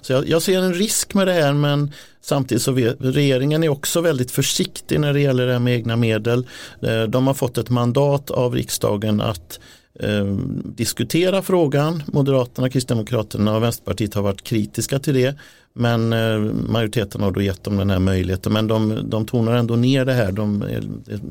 Så 0.00 0.12
jag, 0.12 0.28
jag, 0.28 0.42
ser 0.42 0.58
en 0.58 0.74
risk 0.74 1.14
med 1.14 1.26
det 1.26 1.32
här 1.32 1.52
men 1.52 1.92
samtidigt 2.20 2.62
så 2.62 2.72
vet, 2.72 2.96
regeringen 3.00 3.64
är 3.64 3.68
också 3.68 4.00
väldigt 4.00 4.30
försiktig 4.30 5.00
när 5.00 5.12
det 5.12 5.20
gäller 5.20 5.46
det 5.46 5.52
här 5.52 5.58
med 5.58 5.74
egna 5.74 5.96
medel. 5.96 6.46
Eh, 6.82 7.02
de 7.02 7.26
har 7.26 7.34
fått 7.34 7.58
ett 7.58 7.70
mandat 7.70 8.30
av 8.30 8.54
riksdagen 8.54 9.20
att 9.20 9.60
eh, 9.94 10.24
diskutera 10.64 11.42
frågan. 11.42 12.02
Moderaterna, 12.06 12.70
Kristdemokraterna 12.70 13.56
och 13.56 13.62
Vänsterpartiet 13.62 14.14
har 14.14 14.22
varit 14.22 14.42
kritiska 14.42 14.98
till 14.98 15.14
det. 15.14 15.36
Men 15.72 16.12
eh, 16.12 16.38
majoriteten 16.68 17.22
har 17.22 17.30
då 17.30 17.42
gett 17.42 17.64
dem 17.64 17.76
den 17.76 17.90
här 17.90 17.98
möjligheten. 17.98 18.52
Men 18.52 18.66
de, 18.66 19.00
de 19.10 19.26
tonar 19.26 19.52
ändå 19.52 19.76
ner 19.76 20.04
det 20.04 20.12
här. 20.12 20.32
De, 20.32 20.62
eh, 20.62 20.82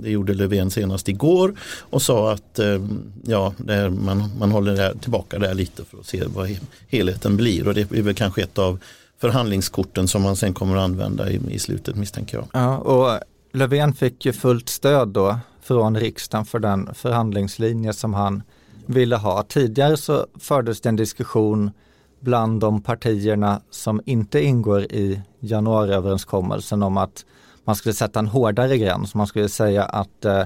det 0.02 0.10
gjorde 0.10 0.34
Löfven 0.34 0.72
senast 0.72 1.10
igår 1.10 1.56
och 1.80 2.02
sa 2.02 2.32
att 2.32 2.60
eh, 2.60 2.82
ja, 3.24 3.54
här, 3.68 3.90
man, 3.90 4.30
man 4.40 4.52
håller 4.52 4.76
det 4.76 4.82
här, 4.82 4.94
tillbaka 4.94 5.40
det 5.40 5.48
här 5.48 5.54
lite 5.54 5.86
för 5.86 5.98
att 6.00 6.06
se 6.06 6.24
vad 6.28 6.58
helheten 6.88 7.38
blir. 7.38 7.68
Och 7.68 7.74
det 7.74 7.92
är 7.92 8.02
väl 8.02 8.16
kanske 8.16 8.42
ett 8.42 8.58
av 8.58 8.80
förhandlingskorten 9.22 10.08
som 10.08 10.22
man 10.22 10.36
sen 10.36 10.54
kommer 10.54 10.76
att 10.76 10.84
använda 10.84 11.32
i, 11.32 11.40
i 11.50 11.60
slutet 11.60 11.96
misstänker 11.96 12.38
jag. 12.38 12.48
Ja, 12.54 12.78
och 12.78 13.20
Löfven 13.54 13.94
fick 13.94 14.26
ju 14.26 14.34
fullt 14.34 14.70
stöd 14.70 15.08
då 15.08 15.40
från 15.68 16.00
riksdagen 16.00 16.46
för 16.46 16.60
den 16.60 16.94
förhandlingslinje 16.94 17.94
som 17.94 18.14
han 18.14 18.44
ville 18.86 19.16
ha. 19.16 19.44
Tidigare 19.44 19.98
så 19.98 20.26
fördes 20.40 20.82
det 20.82 20.90
en 20.90 20.96
diskussion 20.96 21.72
bland 22.20 22.60
de 22.60 22.82
partierna 22.82 23.62
som 23.70 24.02
inte 24.06 24.42
ingår 24.42 24.82
i 24.82 25.22
januariöverenskommelsen 25.40 26.84
om 26.84 26.98
att 26.98 27.26
man 27.64 27.76
skulle 27.76 27.94
sätta 27.94 28.20
en 28.20 28.28
hårdare 28.28 28.78
gräns. 28.78 29.16
Man 29.16 29.28
skulle 29.28 29.50
säga 29.50 29.84
att 29.84 30.26
eh, 30.26 30.44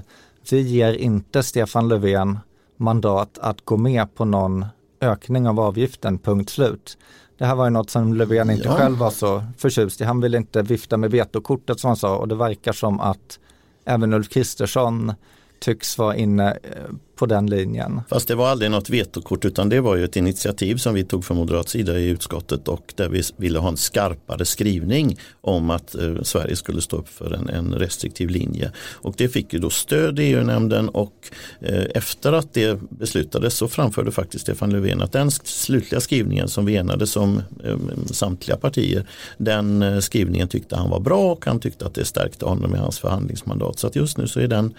vi 0.52 0.62
ger 0.62 0.94
inte 0.94 1.44
Stefan 1.44 1.88
Löfven 1.88 2.40
mandat 2.78 3.40
att 3.42 3.66
gå 3.66 3.78
med 3.78 4.16
på 4.16 4.26
någon 4.26 4.66
ökning 5.02 5.48
av 5.48 5.60
avgiften, 5.60 6.18
punkt 6.18 6.50
slut. 6.50 6.98
Det 7.38 7.46
här 7.46 7.56
var 7.56 7.66
ju 7.66 7.70
något 7.72 7.90
som 7.90 8.14
Löfven 8.14 8.50
inte 8.50 8.68
ja. 8.68 8.76
själv 8.76 8.98
var 8.98 9.12
så 9.12 9.44
förtjust 9.58 10.02
i. 10.02 10.04
Han 10.04 10.22
ville 10.22 10.38
inte 10.38 10.62
vifta 10.62 10.98
med 10.98 11.12
vetokortet 11.12 11.80
som 11.80 11.88
han 11.88 11.98
sa 11.98 12.18
och 12.18 12.28
det 12.28 12.36
verkar 12.36 12.74
som 12.74 13.00
att 13.00 13.40
även 13.86 14.14
Ulf 14.14 14.30
Kristersson 14.30 15.14
tycks 15.62 15.98
vara 15.98 16.16
inne 16.16 16.52
eh, 16.52 16.94
på 17.22 17.26
den 17.26 17.50
linjen. 17.50 18.02
Fast 18.10 18.28
det 18.28 18.36
var 18.36 18.50
aldrig 18.50 18.72
något 18.72 18.90
vetokort 18.90 19.46
utan 19.46 19.70
det 19.70 19.82
var 19.82 19.96
ju 19.96 20.06
ett 20.06 20.16
initiativ 20.16 20.76
som 20.76 20.94
vi 20.94 21.04
tog 21.04 21.26
från 21.26 21.38
moderat 21.38 21.70
sida 21.70 22.00
i 22.00 22.10
utskottet 22.10 22.68
och 22.68 22.94
där 22.96 23.10
vi 23.10 23.22
ville 23.38 23.60
ha 23.60 23.70
en 23.70 23.78
skarpare 23.78 24.46
skrivning 24.46 25.20
om 25.42 25.70
att 25.70 25.96
eh, 25.96 26.22
Sverige 26.22 26.56
skulle 26.56 26.82
stå 26.82 26.98
upp 26.98 27.10
för 27.10 27.34
en, 27.34 27.50
en, 27.50 27.74
restriktiv 27.74 28.30
linje. 28.30 28.72
Och 28.78 29.14
det 29.18 29.30
fick 29.30 29.54
ju 29.54 29.60
då 29.60 29.70
stöd 29.70 30.20
i 30.20 30.24
EU-nämnden 30.24 30.90
och 30.90 31.14
eh, 31.60 31.86
efter 31.96 32.34
att 32.34 32.54
det 32.54 32.80
beslutades 32.90 33.54
så 33.54 33.68
framförde 33.68 34.12
faktiskt 34.12 34.42
Stefan 34.42 34.70
Löfven 34.70 35.02
att 35.02 35.12
den 35.12 35.32
slutliga 35.32 36.02
skrivningen 36.02 36.48
som 36.48 36.66
vi 36.66 36.76
enades 36.76 37.16
om 37.16 37.42
eh, 37.64 37.78
samtliga 38.06 38.58
partier, 38.58 39.08
den 39.38 39.82
eh, 39.82 40.00
skrivningen 40.00 40.48
tyckte 40.48 40.76
han 40.76 40.90
var 40.90 41.00
bra 41.00 41.32
och 41.32 41.46
han 41.46 41.60
tyckte 41.60 41.86
att 41.86 41.94
det 41.94 42.06
stärkte 42.06 42.46
honom 42.46 42.76
i 42.76 42.78
hans 42.78 43.00
förhandlingsmandat. 43.00 43.80
Så 43.80 43.88
att 43.88 43.96
just 43.96 44.18
nu 44.18 44.28
så 44.28 44.40
är 44.40 44.48
den 44.48 44.74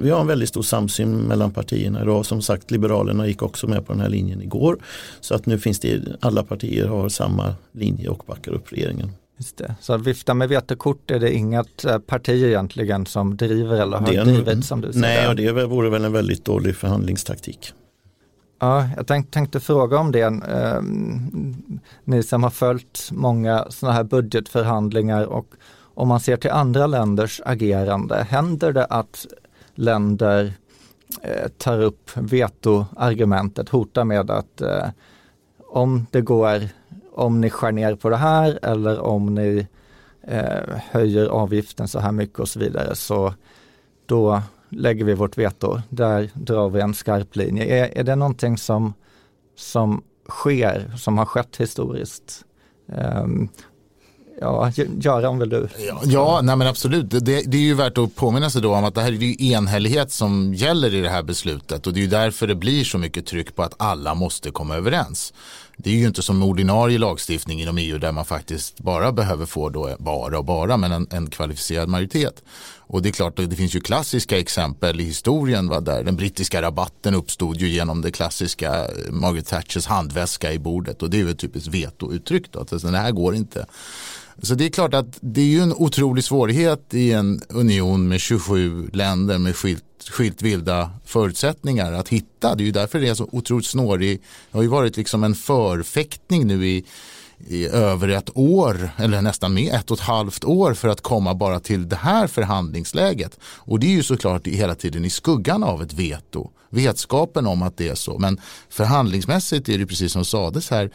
vi 0.00 0.10
har 0.10 0.20
en 0.20 0.26
väldigt 0.26 0.48
stor 0.48 0.62
samsyn 0.62 1.16
mellan 1.16 1.50
partierna 1.50 2.02
idag. 2.02 2.26
Som 2.26 2.42
sagt, 2.42 2.70
Liberalerna 2.70 3.26
gick 3.26 3.42
också 3.42 3.66
med 3.66 3.86
på 3.86 3.92
den 3.92 4.02
här 4.02 4.08
linjen 4.08 4.42
igår. 4.42 4.78
Så 5.20 5.34
att 5.34 5.46
nu 5.46 5.58
finns 5.58 5.80
det, 5.80 6.00
alla 6.20 6.42
partier 6.42 6.86
har 6.86 7.08
samma 7.08 7.54
linje 7.72 8.08
och 8.08 8.24
backar 8.26 8.52
upp 8.52 8.72
regeringen. 8.72 9.10
Så 9.80 9.92
att 9.92 10.06
vifta 10.06 10.34
med 10.34 10.48
vetekort 10.48 11.10
är 11.10 11.20
det 11.20 11.34
inget 11.34 11.84
eh, 11.84 11.98
parti 11.98 12.44
egentligen 12.44 13.06
som 13.06 13.36
driver 13.36 13.80
eller 13.80 13.96
har 13.96 14.12
en, 14.12 14.26
drivit 14.26 14.64
som 14.64 14.80
du 14.80 14.92
säger? 14.92 15.00
Nej, 15.00 15.28
och 15.28 15.36
det 15.36 15.66
vore 15.66 15.90
väl 15.90 16.04
en 16.04 16.12
väldigt 16.12 16.44
dålig 16.44 16.76
förhandlingstaktik. 16.76 17.72
Ja, 18.60 18.88
jag 18.96 19.06
tänk, 19.06 19.30
tänkte 19.30 19.60
fråga 19.60 19.98
om 19.98 20.12
det. 20.12 20.24
Um, 20.24 21.80
ni 22.04 22.22
som 22.22 22.42
har 22.42 22.50
följt 22.50 23.08
många 23.12 23.66
sådana 23.70 23.96
här 23.96 24.04
budgetförhandlingar 24.04 25.24
och 25.24 25.46
om 25.94 26.08
man 26.08 26.20
ser 26.20 26.36
till 26.36 26.50
andra 26.50 26.86
länders 26.86 27.40
agerande, 27.44 28.26
händer 28.30 28.72
det 28.72 28.84
att 28.84 29.26
länder 29.74 30.52
eh, 31.22 31.48
tar 31.48 31.80
upp 31.80 32.10
vetoargumentet, 32.14 33.68
hotar 33.68 34.04
med 34.04 34.30
att 34.30 34.60
eh, 34.60 34.88
om 35.58 36.06
det 36.10 36.20
går, 36.20 36.62
om 37.12 37.40
ni 37.40 37.50
skär 37.50 37.72
ner 37.72 37.94
på 37.94 38.10
det 38.10 38.16
här 38.16 38.58
eller 38.62 39.00
om 39.00 39.34
ni 39.34 39.66
eh, 40.22 40.76
höjer 40.90 41.26
avgiften 41.26 41.88
så 41.88 41.98
här 41.98 42.12
mycket 42.12 42.38
och 42.38 42.48
så 42.48 42.58
vidare 42.58 42.94
så 42.94 43.34
då 44.06 44.42
lägger 44.68 45.04
vi 45.04 45.14
vårt 45.14 45.38
veto. 45.38 45.80
Där 45.88 46.30
drar 46.34 46.68
vi 46.68 46.80
en 46.80 46.94
skarp 46.94 47.36
linje. 47.36 47.64
Är, 47.64 47.98
är 47.98 48.02
det 48.02 48.16
någonting 48.16 48.58
som, 48.58 48.94
som 49.56 50.02
sker, 50.28 50.92
som 50.96 51.18
har 51.18 51.24
skett 51.24 51.56
historiskt? 51.56 52.44
Um, 52.86 53.48
Ja, 54.42 54.72
Göran 55.00 55.38
vill 55.38 55.48
du? 55.48 55.68
Ja, 55.88 56.00
ja 56.04 56.40
nej 56.42 56.56
men 56.56 56.66
absolut. 56.66 57.10
Det, 57.10 57.20
det, 57.20 57.56
är 57.56 57.60
ju 57.60 57.74
värt 57.74 57.98
att 57.98 58.16
påminna 58.16 58.50
sig 58.50 58.62
då 58.62 58.74
om 58.74 58.84
att 58.84 58.94
det 58.94 59.00
här 59.00 59.12
är 59.12 59.16
ju 59.16 59.52
enhällighet 59.52 60.12
som 60.12 60.54
gäller 60.54 60.94
i 60.94 61.00
det 61.00 61.08
här 61.08 61.22
beslutet 61.22 61.86
och 61.86 61.92
det 61.92 62.00
är 62.00 62.02
ju 62.02 62.08
därför 62.08 62.46
det 62.46 62.54
blir 62.54 62.84
så 62.84 62.98
mycket 62.98 63.26
tryck 63.26 63.56
på 63.56 63.62
att 63.62 63.74
alla 63.78 64.14
måste 64.14 64.50
komma 64.50 64.76
överens. 64.76 65.32
Det 65.76 65.90
är 65.90 65.94
ju 65.94 66.06
inte 66.06 66.22
som 66.22 66.42
ordinarie 66.42 66.98
lagstiftning 66.98 67.62
inom 67.62 67.78
EU 67.78 67.98
där 67.98 68.12
man 68.12 68.24
faktiskt 68.24 68.80
bara 68.80 69.12
behöver 69.12 69.46
få 69.46 69.68
då 69.68 69.96
bara 69.98 70.38
och 70.38 70.44
bara 70.44 70.76
men 70.76 70.92
en, 70.92 71.06
en 71.10 71.30
kvalificerad 71.30 71.88
majoritet. 71.88 72.42
Och 72.92 73.02
det 73.02 73.08
är 73.08 73.12
klart, 73.12 73.36
det 73.36 73.56
finns 73.56 73.74
ju 73.74 73.80
klassiska 73.80 74.38
exempel 74.38 75.00
i 75.00 75.04
historien 75.04 75.68
va, 75.68 75.80
där 75.80 76.04
den 76.04 76.16
brittiska 76.16 76.62
rabatten 76.62 77.14
uppstod 77.14 77.56
ju 77.56 77.68
genom 77.68 78.02
det 78.02 78.10
klassiska 78.10 78.84
eh, 78.84 79.12
Margaret 79.12 79.46
Thatchers 79.46 79.86
handväska 79.86 80.52
i 80.52 80.58
bordet 80.58 81.02
och 81.02 81.10
det 81.10 81.16
är 81.16 81.24
ju 81.24 81.30
ett 81.30 81.38
typiskt 81.38 81.74
vetouttryck. 81.74 82.52
Då, 82.52 82.60
att 82.60 82.72
alltså, 82.72 82.88
det 82.88 82.98
här 82.98 83.12
går 83.12 83.34
inte. 83.34 83.66
Så 84.42 84.54
det 84.54 84.64
är 84.64 84.68
klart 84.68 84.94
att 84.94 85.18
det 85.20 85.40
är 85.40 85.46
ju 85.46 85.60
en 85.60 85.72
otrolig 85.72 86.24
svårighet 86.24 86.94
i 86.94 87.12
en 87.12 87.42
union 87.48 88.08
med 88.08 88.20
27 88.20 88.90
länder 88.92 89.38
med 89.38 89.56
skilt, 89.56 89.84
skilt 90.10 90.42
vilda 90.42 90.90
förutsättningar 91.04 91.92
att 91.92 92.08
hitta. 92.08 92.54
Det 92.54 92.62
är 92.62 92.66
ju 92.66 92.72
därför 92.72 93.00
det 93.00 93.08
är 93.08 93.14
så 93.14 93.28
otroligt 93.32 93.66
snårig. 93.66 94.22
Det 94.50 94.58
har 94.58 94.62
ju 94.62 94.68
varit 94.68 94.96
liksom 94.96 95.24
en 95.24 95.34
förfäktning 95.34 96.46
nu 96.46 96.66
i, 96.66 96.84
i 97.48 97.66
över 97.66 98.08
ett 98.08 98.30
år 98.34 98.90
eller 98.96 99.22
nästan 99.22 99.54
med 99.54 99.74
ett 99.74 99.90
och 99.90 99.96
ett 99.96 100.04
halvt 100.04 100.44
år 100.44 100.74
för 100.74 100.88
att 100.88 101.00
komma 101.00 101.34
bara 101.34 101.60
till 101.60 101.88
det 101.88 101.96
här 101.96 102.26
förhandlingsläget. 102.26 103.38
Och 103.44 103.80
det 103.80 103.86
är 103.86 103.96
ju 103.96 104.02
såklart 104.02 104.46
hela 104.46 104.74
tiden 104.74 105.04
i 105.04 105.10
skuggan 105.10 105.64
av 105.64 105.82
ett 105.82 105.92
veto. 105.92 106.50
Vetskapen 106.70 107.46
om 107.46 107.62
att 107.62 107.76
det 107.76 107.88
är 107.88 107.94
så. 107.94 108.18
Men 108.18 108.40
förhandlingsmässigt 108.70 109.68
är 109.68 109.78
det 109.78 109.86
precis 109.86 110.12
som 110.12 110.24
sades 110.24 110.70
här 110.70 110.90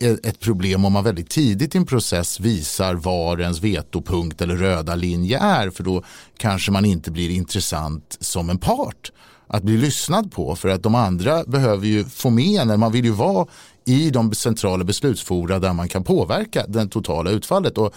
ett 0.00 0.40
problem 0.40 0.84
om 0.84 0.92
man 0.92 1.04
väldigt 1.04 1.30
tidigt 1.30 1.74
i 1.74 1.78
en 1.78 1.86
process 1.86 2.40
visar 2.40 2.94
var 2.94 3.40
ens 3.40 3.60
vetopunkt 3.60 4.42
eller 4.42 4.56
röda 4.56 4.94
linje 4.94 5.38
är 5.38 5.70
för 5.70 5.84
då 5.84 6.02
kanske 6.36 6.72
man 6.72 6.84
inte 6.84 7.10
blir 7.10 7.30
intressant 7.30 8.16
som 8.20 8.50
en 8.50 8.58
part 8.58 9.12
att 9.46 9.62
bli 9.62 9.76
lyssnad 9.76 10.32
på 10.32 10.56
för 10.56 10.68
att 10.68 10.82
de 10.82 10.94
andra 10.94 11.44
behöver 11.44 11.86
ju 11.86 12.04
få 12.04 12.30
med 12.30 12.66
när 12.66 12.76
man 12.76 12.92
vill 12.92 13.04
ju 13.04 13.10
vara 13.10 13.46
i 13.84 14.10
de 14.10 14.34
centrala 14.34 14.84
beslutsfora 14.84 15.58
där 15.58 15.72
man 15.72 15.88
kan 15.88 16.04
påverka 16.04 16.66
det 16.66 16.88
totala 16.88 17.30
utfallet. 17.30 17.78
Och 17.78 17.94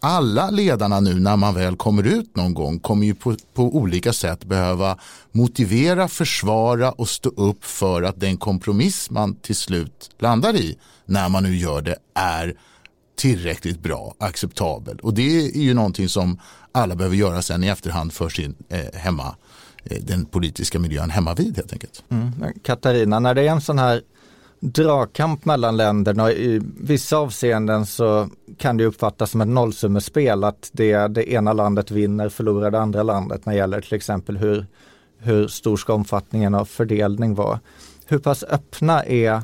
alla 0.00 0.50
ledarna 0.50 1.00
nu 1.00 1.14
när 1.14 1.36
man 1.36 1.54
väl 1.54 1.76
kommer 1.76 2.02
ut 2.02 2.36
någon 2.36 2.54
gång 2.54 2.78
kommer 2.78 3.06
ju 3.06 3.14
på, 3.14 3.36
på, 3.54 3.62
olika 3.62 4.12
sätt 4.12 4.44
behöva 4.44 4.98
motivera, 5.32 6.08
försvara 6.08 6.92
och 6.92 7.08
stå 7.08 7.28
upp 7.28 7.64
för 7.64 8.02
att 8.02 8.20
den 8.20 8.36
kompromiss 8.36 9.10
man 9.10 9.34
till 9.34 9.56
slut 9.56 10.10
landar 10.18 10.56
i 10.56 10.78
när 11.06 11.28
man 11.28 11.42
nu 11.42 11.56
gör 11.56 11.82
det 11.82 11.96
är 12.14 12.54
tillräckligt 13.16 13.82
bra, 13.82 14.14
acceptabel. 14.18 14.98
Och 15.02 15.14
det 15.14 15.46
är 15.46 15.62
ju 15.62 15.74
någonting 15.74 16.08
som 16.08 16.38
alla 16.72 16.94
behöver 16.94 17.16
göra 17.16 17.42
sen 17.42 17.64
i 17.64 17.68
efterhand 17.68 18.12
för 18.12 18.28
sin 18.28 18.54
eh, 18.68 18.94
hemma, 18.94 19.36
eh, 19.84 20.02
den 20.02 20.24
politiska 20.24 20.78
miljön 20.78 21.10
hemma 21.10 21.34
vid 21.34 21.56
helt 21.56 21.72
enkelt. 21.72 22.04
Mm. 22.08 22.26
Eh, 22.42 22.50
Katarina, 22.62 23.20
när 23.20 23.34
det 23.34 23.42
är 23.42 23.50
en 23.50 23.60
sån 23.60 23.78
här 23.78 24.02
dragkamp 24.62 25.44
mellan 25.44 25.76
länderna. 25.76 26.32
I 26.32 26.60
vissa 26.80 27.16
avseenden 27.16 27.86
så 27.86 28.28
kan 28.58 28.76
det 28.76 28.84
uppfattas 28.84 29.30
som 29.30 29.40
ett 29.40 29.48
nollsummespel 29.48 30.44
att 30.44 30.70
det, 30.72 31.08
det 31.08 31.32
ena 31.32 31.52
landet 31.52 31.90
vinner 31.90 32.28
förlorar 32.28 32.70
det 32.70 32.80
andra 32.80 33.02
landet 33.02 33.46
när 33.46 33.52
det 33.52 33.58
gäller 33.58 33.80
till 33.80 33.94
exempel 33.94 34.36
hur, 34.36 34.66
hur 35.18 35.48
stor 35.48 35.76
ska 35.76 35.94
omfattningen 35.94 36.54
av 36.54 36.64
fördelning 36.64 37.34
vara. 37.34 37.60
Hur 38.06 38.18
pass 38.18 38.44
öppna 38.44 39.04
är 39.04 39.42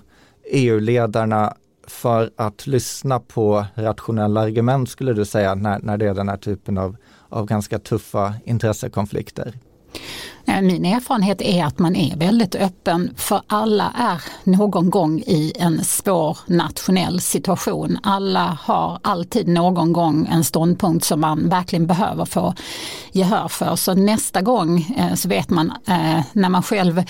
EU-ledarna 0.51 1.55
för 1.87 2.31
att 2.37 2.67
lyssna 2.67 3.21
på 3.21 3.67
rationella 3.75 4.41
argument 4.41 4.91
skulle 4.91 5.13
du 5.13 5.25
säga 5.25 5.55
när, 5.55 5.79
när 5.79 5.97
det 5.97 6.07
är 6.07 6.15
den 6.15 6.29
här 6.29 6.37
typen 6.37 6.79
av, 6.79 6.97
av 7.29 7.47
ganska 7.47 7.79
tuffa 7.79 8.35
intressekonflikter? 8.45 9.55
Min 10.63 10.85
erfarenhet 10.85 11.43
är 11.43 11.65
att 11.65 11.79
man 11.79 11.97
är 11.97 12.17
väldigt 12.17 12.55
öppen 12.55 13.15
för 13.17 13.43
alla 13.47 13.93
är 13.99 14.23
någon 14.45 14.91
gång 14.91 15.21
i 15.21 15.53
en 15.59 15.85
svår 15.85 16.39
nationell 16.47 17.21
situation. 17.21 17.99
Alla 18.03 18.59
har 18.63 18.99
alltid 19.03 19.49
någon 19.49 19.93
gång 19.93 20.29
en 20.31 20.45
ståndpunkt 20.45 21.05
som 21.05 21.21
man 21.21 21.49
verkligen 21.49 21.87
behöver 21.87 22.25
få 22.25 22.55
gehör 23.13 23.49
för. 23.49 23.77
Så 23.77 23.95
nästa 23.95 24.43
gång 24.43 24.97
eh, 24.99 25.15
så 25.15 25.29
vet 25.29 25.51
man 25.51 25.73
eh, 25.87 26.21
när 26.33 26.49
man 26.49 26.63
själv 26.63 27.03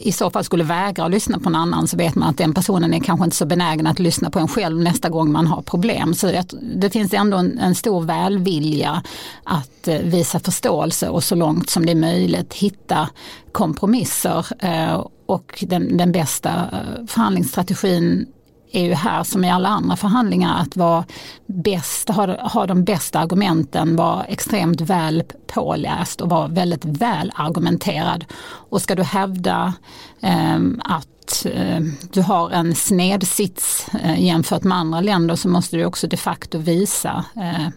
i 0.00 0.12
så 0.12 0.30
fall 0.30 0.44
skulle 0.44 0.64
vägra 0.64 1.04
att 1.04 1.10
lyssna 1.10 1.38
på 1.38 1.48
en 1.48 1.54
annan 1.54 1.88
så 1.88 1.96
vet 1.96 2.14
man 2.14 2.28
att 2.28 2.38
den 2.38 2.54
personen 2.54 2.94
är 2.94 3.00
kanske 3.00 3.24
inte 3.24 3.36
så 3.36 3.46
benägen 3.46 3.86
att 3.86 3.98
lyssna 3.98 4.30
på 4.30 4.38
en 4.38 4.48
själv 4.48 4.80
nästa 4.80 5.08
gång 5.08 5.32
man 5.32 5.46
har 5.46 5.62
problem. 5.62 6.14
Så 6.14 6.26
det, 6.26 6.54
det 6.74 6.90
finns 6.90 7.14
ändå 7.14 7.36
en, 7.36 7.58
en, 7.58 7.74
stor 7.74 8.02
välvilja 8.02 9.02
att 9.44 9.88
eh, 9.88 9.98
visa 9.98 10.40
förståelse 10.40 11.08
och 11.08 11.24
så 11.24 11.34
långt 11.34 11.70
som 11.70 11.86
det 11.86 11.92
är 11.92 11.96
möjligt 11.96 12.54
hitta 12.54 13.08
kompromisser. 13.52 14.46
Eh, 14.58 15.06
och 15.26 15.64
den, 15.66 15.96
den 15.96 16.12
bästa 16.12 16.50
eh, 16.50 17.06
förhandlingsstrategin 17.06 18.26
är 18.72 18.84
ju 18.84 18.94
här 18.94 19.24
som 19.24 19.44
i 19.44 19.50
alla 19.50 19.68
andra 19.68 19.96
förhandlingar 19.96 20.60
att 20.62 20.76
vara 20.76 21.04
bäst, 21.46 22.08
ha, 22.08 22.48
ha 22.48 22.66
de 22.66 22.84
bästa 22.84 23.18
argumenten, 23.18 23.96
vara 23.96 24.24
extremt 24.24 24.80
väl 24.80 25.22
påläst 25.46 26.20
och 26.20 26.30
vara 26.30 26.48
väldigt 26.48 26.84
väl 26.84 27.32
argumenterad. 27.34 28.24
Och 28.42 28.82
ska 28.82 28.94
du 28.94 29.02
hävda 29.02 29.74
eh, 30.20 30.58
att 30.84 31.46
ehm, 31.54 31.92
du 32.12 32.22
har 32.22 32.50
en 32.50 32.74
snedsits 32.74 33.86
eh, 34.02 34.24
jämfört 34.24 34.62
med 34.62 34.78
andra 34.78 35.00
länder 35.00 35.36
så 35.36 35.48
måste 35.48 35.76
du 35.76 35.84
också 35.84 36.06
de 36.06 36.16
facto 36.16 36.58
visa 36.58 37.24
eh, 37.36 37.68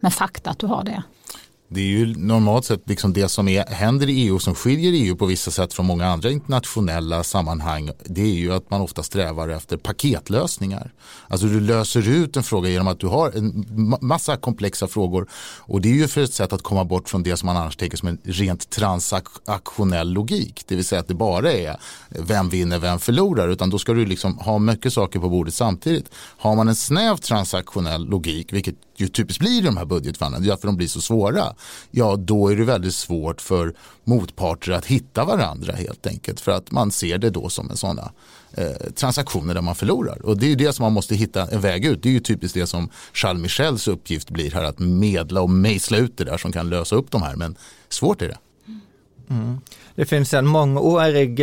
med 0.00 0.14
fakta 0.14 0.50
att 0.50 0.58
du 0.58 0.66
har 0.66 0.84
det. 0.84 1.02
Det 1.74 1.80
är 1.80 1.86
ju 1.86 2.16
normalt 2.16 2.64
sett 2.64 2.88
liksom 2.88 3.12
det 3.12 3.28
som 3.28 3.48
är, 3.48 3.66
händer 3.66 4.08
i 4.08 4.12
EU 4.12 4.38
som 4.38 4.54
skiljer 4.54 4.92
EU 4.92 5.16
på 5.16 5.26
vissa 5.26 5.50
sätt 5.50 5.72
från 5.72 5.86
många 5.86 6.06
andra 6.06 6.30
internationella 6.30 7.24
sammanhang. 7.24 7.90
Det 8.04 8.20
är 8.20 8.34
ju 8.34 8.52
att 8.52 8.70
man 8.70 8.80
ofta 8.80 9.02
strävar 9.02 9.48
efter 9.48 9.76
paketlösningar. 9.76 10.92
Alltså 11.28 11.46
du 11.46 11.60
löser 11.60 12.08
ut 12.08 12.36
en 12.36 12.42
fråga 12.42 12.68
genom 12.68 12.88
att 12.88 13.00
du 13.00 13.06
har 13.06 13.30
en 13.30 13.96
massa 14.00 14.36
komplexa 14.36 14.88
frågor. 14.88 15.28
Och 15.58 15.80
det 15.80 15.88
är 15.88 15.94
ju 15.94 16.08
för 16.08 16.20
ett 16.20 16.34
sätt 16.34 16.52
att 16.52 16.62
komma 16.62 16.84
bort 16.84 17.08
från 17.08 17.22
det 17.22 17.36
som 17.36 17.46
man 17.46 17.56
annars 17.56 17.76
tänker 17.76 17.96
som 17.96 18.08
en 18.08 18.18
rent 18.24 18.70
transaktionell 18.70 20.12
logik. 20.12 20.64
Det 20.66 20.76
vill 20.76 20.84
säga 20.84 21.00
att 21.00 21.08
det 21.08 21.14
bara 21.14 21.52
är 21.52 21.76
vem 22.08 22.48
vinner, 22.48 22.78
vem 22.78 22.98
förlorar. 22.98 23.48
Utan 23.48 23.70
då 23.70 23.78
ska 23.78 23.92
du 23.92 24.06
liksom 24.06 24.38
ha 24.38 24.58
mycket 24.58 24.92
saker 24.92 25.18
på 25.18 25.28
bordet 25.28 25.54
samtidigt. 25.54 26.10
Har 26.14 26.56
man 26.56 26.68
en 26.68 26.76
snäv 26.76 27.16
transaktionell 27.16 28.04
logik, 28.08 28.52
vilket 28.52 28.76
ju 29.02 29.08
typiskt 29.08 29.40
blir 29.40 29.58
i 29.58 29.60
de 29.60 29.76
här 29.76 29.84
budgetförhandlingarna, 29.84 30.56
för 30.56 30.66
de 30.66 30.76
blir 30.76 30.88
så 30.88 31.00
svåra, 31.00 31.54
ja 31.90 32.16
då 32.16 32.48
är 32.48 32.56
det 32.56 32.64
väldigt 32.64 32.94
svårt 32.94 33.40
för 33.40 33.74
motparter 34.04 34.72
att 34.72 34.86
hitta 34.86 35.24
varandra 35.24 35.72
helt 35.72 36.06
enkelt 36.06 36.40
för 36.40 36.52
att 36.52 36.70
man 36.70 36.90
ser 36.90 37.18
det 37.18 37.30
då 37.30 37.48
som 37.48 37.70
en 37.70 37.76
sådana 37.76 38.12
eh, 38.52 38.92
transaktioner 38.94 39.54
där 39.54 39.62
man 39.62 39.74
förlorar. 39.74 40.26
Och 40.26 40.38
det 40.38 40.46
är 40.46 40.50
ju 40.50 40.56
det 40.56 40.72
som 40.72 40.82
man 40.82 40.92
måste 40.92 41.14
hitta 41.14 41.46
en 41.46 41.60
väg 41.60 41.84
ut. 41.84 42.02
Det 42.02 42.08
är 42.08 42.12
ju 42.12 42.20
typiskt 42.20 42.54
det 42.54 42.66
som 42.66 42.88
Charles 43.12 43.42
Michels 43.42 43.88
uppgift 43.88 44.30
blir 44.30 44.50
här 44.50 44.64
att 44.64 44.78
medla 44.78 45.40
och 45.40 45.50
mejsla 45.50 45.98
ut 45.98 46.16
det 46.16 46.24
där 46.24 46.38
som 46.38 46.52
kan 46.52 46.68
lösa 46.68 46.96
upp 46.96 47.10
de 47.10 47.22
här. 47.22 47.36
Men 47.36 47.56
svårt 47.88 48.22
är 48.22 48.28
det. 48.28 48.38
Mm. 49.30 49.60
Det 49.94 50.04
finns 50.04 50.34
en 50.34 50.46
mångårig 50.46 51.40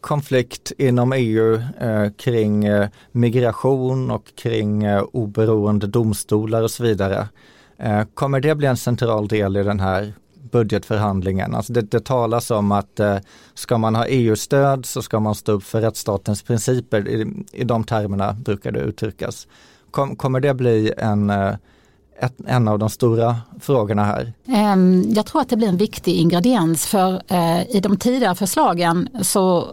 konflikt 0.00 0.72
inom 0.78 1.12
EU 1.12 1.54
eh, 1.80 2.10
kring 2.16 2.64
eh, 2.64 2.88
migration 3.12 4.10
och 4.10 4.34
kring 4.34 4.84
eh, 4.84 5.02
oberoende 5.02 5.86
domstolar 5.86 6.62
och 6.62 6.70
så 6.70 6.82
vidare. 6.82 7.28
Eh, 7.78 8.02
kommer 8.14 8.40
det 8.40 8.54
bli 8.54 8.66
en 8.66 8.76
central 8.76 9.28
del 9.28 9.56
i 9.56 9.62
den 9.62 9.80
här 9.80 10.12
budgetförhandlingen? 10.50 11.54
Alltså 11.54 11.72
det, 11.72 11.82
det 11.82 12.04
talas 12.04 12.50
om 12.50 12.72
att 12.72 13.00
eh, 13.00 13.18
ska 13.54 13.78
man 13.78 13.94
ha 13.94 14.06
EU-stöd 14.06 14.86
så 14.86 15.02
ska 15.02 15.20
man 15.20 15.34
stå 15.34 15.52
upp 15.52 15.64
för 15.64 15.80
rättsstatens 15.80 16.42
principer. 16.42 17.08
I, 17.08 17.44
i 17.52 17.64
de 17.64 17.84
termerna 17.84 18.32
brukar 18.32 18.72
det 18.72 18.80
uttryckas. 18.80 19.46
Kom, 19.90 20.16
kommer 20.16 20.40
det 20.40 20.54
bli 20.54 20.92
en 20.96 21.30
eh, 21.30 21.54
ett, 22.18 22.34
en 22.46 22.68
av 22.68 22.78
de 22.78 22.90
stora 22.90 23.36
frågorna 23.60 24.04
här? 24.04 24.32
Ehm, 24.48 25.04
jag 25.08 25.26
tror 25.26 25.40
att 25.40 25.48
det 25.48 25.56
blir 25.56 25.68
en 25.68 25.76
viktig 25.76 26.14
ingrediens 26.14 26.86
för 26.86 27.22
eh, 27.28 27.76
i 27.76 27.80
de 27.82 27.96
tidigare 27.96 28.34
förslagen 28.34 29.08
så, 29.22 29.66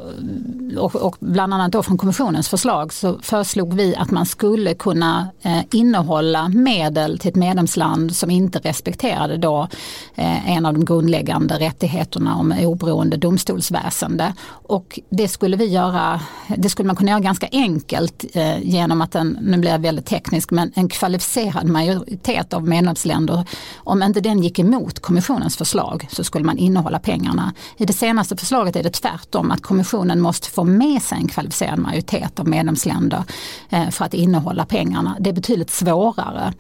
och, 0.77 0.95
och 0.95 1.15
bland 1.19 1.53
annat 1.53 1.71
då 1.71 1.83
från 1.83 1.97
kommissionens 1.97 2.49
förslag 2.49 2.93
så 2.93 3.19
föreslog 3.21 3.73
vi 3.73 3.95
att 3.95 4.11
man 4.11 4.25
skulle 4.25 4.73
kunna 4.73 5.27
eh, 5.41 5.59
innehålla 5.71 6.49
medel 6.49 7.19
till 7.19 7.29
ett 7.29 7.35
medlemsland 7.35 8.15
som 8.15 8.29
inte 8.29 8.59
respekterade 8.59 9.37
då 9.37 9.67
eh, 10.15 10.57
en 10.57 10.65
av 10.65 10.73
de 10.73 10.85
grundläggande 10.85 11.59
rättigheterna 11.59 12.35
om 12.35 12.51
oberoende 12.51 13.17
domstolsväsende. 13.17 14.33
Och 14.49 14.99
det 15.09 15.27
skulle 15.27 15.57
vi 15.57 15.65
göra, 15.65 16.21
det 16.57 16.69
skulle 16.69 16.87
man 16.87 16.95
kunna 16.95 17.11
göra 17.11 17.19
ganska 17.19 17.47
enkelt 17.51 18.25
genom 18.61 19.01
att 19.01 19.15
en, 19.15 19.37
nu 19.41 19.57
blir 19.57 19.71
jag 19.71 19.79
väldigt 19.79 20.05
teknisk, 20.05 20.51
men 20.51 20.71
en 20.75 20.89
kvalificerad 20.89 21.67
majoritet 21.67 22.32
majoritet 22.33 22.53
av 22.53 22.67
medlemsländer, 22.67 23.45
om 23.83 24.03
inte 24.03 24.21
den 24.21 24.43
gick 24.43 24.59
emot 24.59 24.99
kommissionens 24.99 25.57
förslag 25.57 26.07
så 26.11 26.23
skulle 26.23 26.45
man 26.45 26.57
innehålla 26.57 26.99
pengarna. 26.99 27.53
I 27.77 27.85
det 27.85 27.93
senaste 27.93 28.37
förslaget 28.37 28.75
är 28.75 28.83
det 28.83 28.93
tvärtom 28.93 29.51
att 29.51 29.61
kommissionen 29.61 30.19
måste 30.19 30.49
få 30.49 30.63
med 30.63 31.01
sig 31.01 31.17
en 31.17 31.27
kvalificerad 31.27 31.79
majoritet 31.79 32.39
av 32.39 32.47
medlemsländer 32.47 33.23
eh, 33.69 33.89
för 33.89 34.05
att 34.05 34.13
innehålla 34.13 34.65
pengarna. 34.65 35.15
Det 35.19 35.29
är 35.29 35.33
betydligt 35.33 35.69
svårare. 35.69 36.53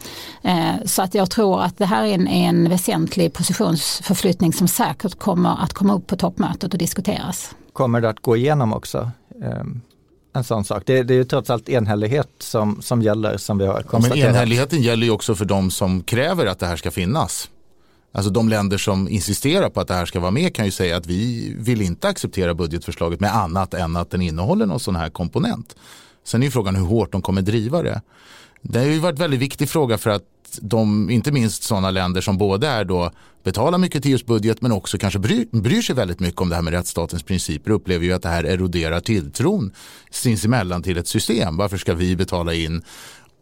Eh, 0.43 0.85
så 0.85 1.01
att 1.01 1.15
jag 1.15 1.29
tror 1.29 1.61
att 1.61 1.77
det 1.77 1.85
här 1.85 2.03
är 2.05 2.13
en, 2.13 2.27
en 2.27 2.69
väsentlig 2.69 3.33
positionsförflyttning 3.33 4.53
som 4.53 4.67
säkert 4.67 5.19
kommer 5.19 5.63
att 5.63 5.73
komma 5.73 5.93
upp 5.93 6.07
på 6.07 6.15
toppmötet 6.15 6.73
och 6.73 6.79
diskuteras. 6.79 7.55
Kommer 7.73 8.01
det 8.01 8.09
att 8.09 8.19
gå 8.21 8.35
igenom 8.37 8.73
också? 8.73 9.11
Ehm, 9.43 9.81
en 10.33 10.43
sån 10.43 10.63
sak. 10.63 10.83
Det, 10.85 11.03
det 11.03 11.13
är 11.13 11.15
ju 11.15 11.23
trots 11.23 11.49
allt 11.49 11.69
enhällighet 11.69 12.29
som, 12.39 12.81
som 12.81 13.01
gäller 13.01 13.37
som 13.37 13.57
vi 13.57 13.65
har 13.65 13.81
konstaterat. 13.81 14.17
Ja, 14.17 14.25
men 14.25 14.35
enhälligheten 14.35 14.81
gäller 14.81 15.05
ju 15.05 15.11
också 15.11 15.35
för 15.35 15.45
de 15.45 15.71
som 15.71 16.03
kräver 16.03 16.45
att 16.45 16.59
det 16.59 16.65
här 16.65 16.75
ska 16.75 16.91
finnas. 16.91 17.49
Alltså 18.11 18.31
de 18.31 18.49
länder 18.49 18.77
som 18.77 19.09
insisterar 19.09 19.69
på 19.69 19.81
att 19.81 19.87
det 19.87 19.93
här 19.93 20.05
ska 20.05 20.19
vara 20.19 20.31
med 20.31 20.55
kan 20.55 20.65
ju 20.65 20.71
säga 20.71 20.97
att 20.97 21.07
vi 21.07 21.53
vill 21.57 21.81
inte 21.81 22.07
acceptera 22.07 22.53
budgetförslaget 22.53 23.19
med 23.19 23.35
annat 23.35 23.73
än 23.73 23.95
att 23.95 24.09
den 24.09 24.21
innehåller 24.21 24.65
någon 24.65 24.79
sån 24.79 24.95
här 24.95 25.09
komponent. 25.09 25.75
Sen 26.23 26.41
är 26.41 26.45
ju 26.45 26.51
frågan 26.51 26.75
hur 26.75 26.85
hårt 26.85 27.11
de 27.11 27.21
kommer 27.21 27.41
driva 27.41 27.83
det. 27.83 28.01
Det 28.65 28.79
har 28.79 28.85
ju 28.85 28.99
varit 28.99 29.13
en 29.13 29.23
väldigt 29.23 29.39
viktig 29.39 29.69
fråga 29.69 29.97
för 29.97 30.09
att 30.09 30.23
de, 30.61 31.09
inte 31.09 31.31
minst 31.31 31.63
sådana 31.63 31.91
länder 31.91 32.21
som 32.21 32.37
både 32.37 32.67
är 32.67 32.85
då 32.85 33.11
betalar 33.43 33.77
mycket 33.77 34.03
till 34.03 34.11
EUs 34.11 34.25
budget 34.25 34.61
men 34.61 34.71
också 34.71 34.97
kanske 34.97 35.19
bryr, 35.19 35.47
bryr 35.51 35.81
sig 35.81 35.95
väldigt 35.95 36.19
mycket 36.19 36.41
om 36.41 36.49
det 36.49 36.55
här 36.55 36.61
med 36.61 36.73
rättsstatens 36.73 37.23
principer 37.23 37.71
upplever 37.71 38.05
ju 38.05 38.13
att 38.13 38.21
det 38.21 38.29
här 38.29 38.43
eroderar 38.43 38.99
tilltron 38.99 39.71
sinsemellan 40.11 40.83
till 40.83 40.97
ett 40.97 41.07
system. 41.07 41.57
Varför 41.57 41.77
ska 41.77 41.93
vi 41.93 42.15
betala 42.15 42.53
in 42.53 42.83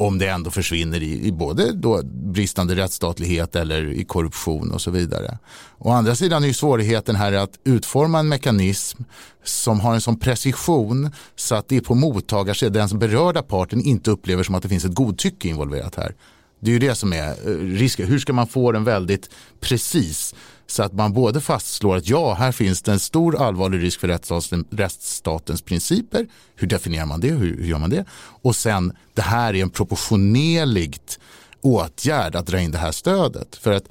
om 0.07 0.17
det 0.17 0.27
ändå 0.27 0.51
försvinner 0.51 1.03
i, 1.03 1.27
i 1.27 1.31
både 1.31 1.71
då 1.71 2.01
bristande 2.03 2.75
rättsstatlighet 2.75 3.55
eller 3.55 3.91
i 3.91 4.05
korruption 4.05 4.71
och 4.71 4.81
så 4.81 4.91
vidare. 4.91 5.37
Å 5.77 5.91
andra 5.91 6.15
sidan 6.15 6.43
är 6.43 6.47
ju 6.47 6.53
svårigheten 6.53 7.15
här 7.15 7.33
att 7.33 7.59
utforma 7.63 8.19
en 8.19 8.27
mekanism 8.27 9.03
som 9.43 9.79
har 9.79 9.93
en 9.93 10.01
sån 10.01 10.19
precision 10.19 11.11
så 11.35 11.55
att 11.55 11.67
det 11.67 11.77
är 11.77 11.81
på 11.81 11.95
mottagarsidan, 11.95 12.73
den 12.73 12.89
som 12.89 12.99
berörda 12.99 13.41
parten 13.41 13.81
inte 13.81 14.11
upplever 14.11 14.43
som 14.43 14.55
att 14.55 14.63
det 14.63 14.69
finns 14.69 14.85
ett 14.85 14.93
godtycke 14.93 15.47
involverat 15.47 15.95
här. 15.95 16.15
Det 16.59 16.71
är 16.71 16.73
ju 16.73 16.79
det 16.79 16.95
som 16.95 17.13
är 17.13 17.29
eh, 17.29 17.55
risken. 17.57 18.07
Hur 18.07 18.19
ska 18.19 18.33
man 18.33 18.47
få 18.47 18.71
den 18.71 18.83
väldigt 18.83 19.29
precis 19.59 20.35
så 20.67 20.83
att 20.83 20.93
man 20.93 21.13
både 21.13 21.41
fastslår 21.41 21.95
att 21.97 22.09
ja, 22.09 22.33
här 22.33 22.51
finns 22.51 22.81
det 22.81 22.91
en 22.91 22.99
stor 22.99 23.41
allvarlig 23.41 23.83
risk 23.83 23.99
för 23.99 24.07
rättsstatens, 24.07 24.67
rättsstatens 24.71 25.61
principer. 25.61 26.27
Hur 26.55 26.67
definierar 26.67 27.05
man 27.05 27.19
det? 27.19 27.31
Hur, 27.31 27.57
hur 27.57 27.65
gör 27.65 27.77
man 27.77 27.89
det? 27.89 28.05
Och 28.41 28.55
sen, 28.55 28.93
det 29.13 29.21
här 29.21 29.55
är 29.55 29.61
en 29.61 29.69
proportionerligt 29.69 31.19
åtgärd 31.61 32.35
att 32.35 32.47
dra 32.47 32.59
in 32.59 32.71
det 32.71 32.77
här 32.77 32.91
stödet. 32.91 33.55
För 33.55 33.71
att 33.71 33.83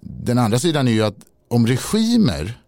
den 0.00 0.38
andra 0.38 0.58
sidan 0.58 0.88
är 0.88 0.92
ju 0.92 1.02
att 1.02 1.16
om 1.48 1.66
regimer 1.66 2.60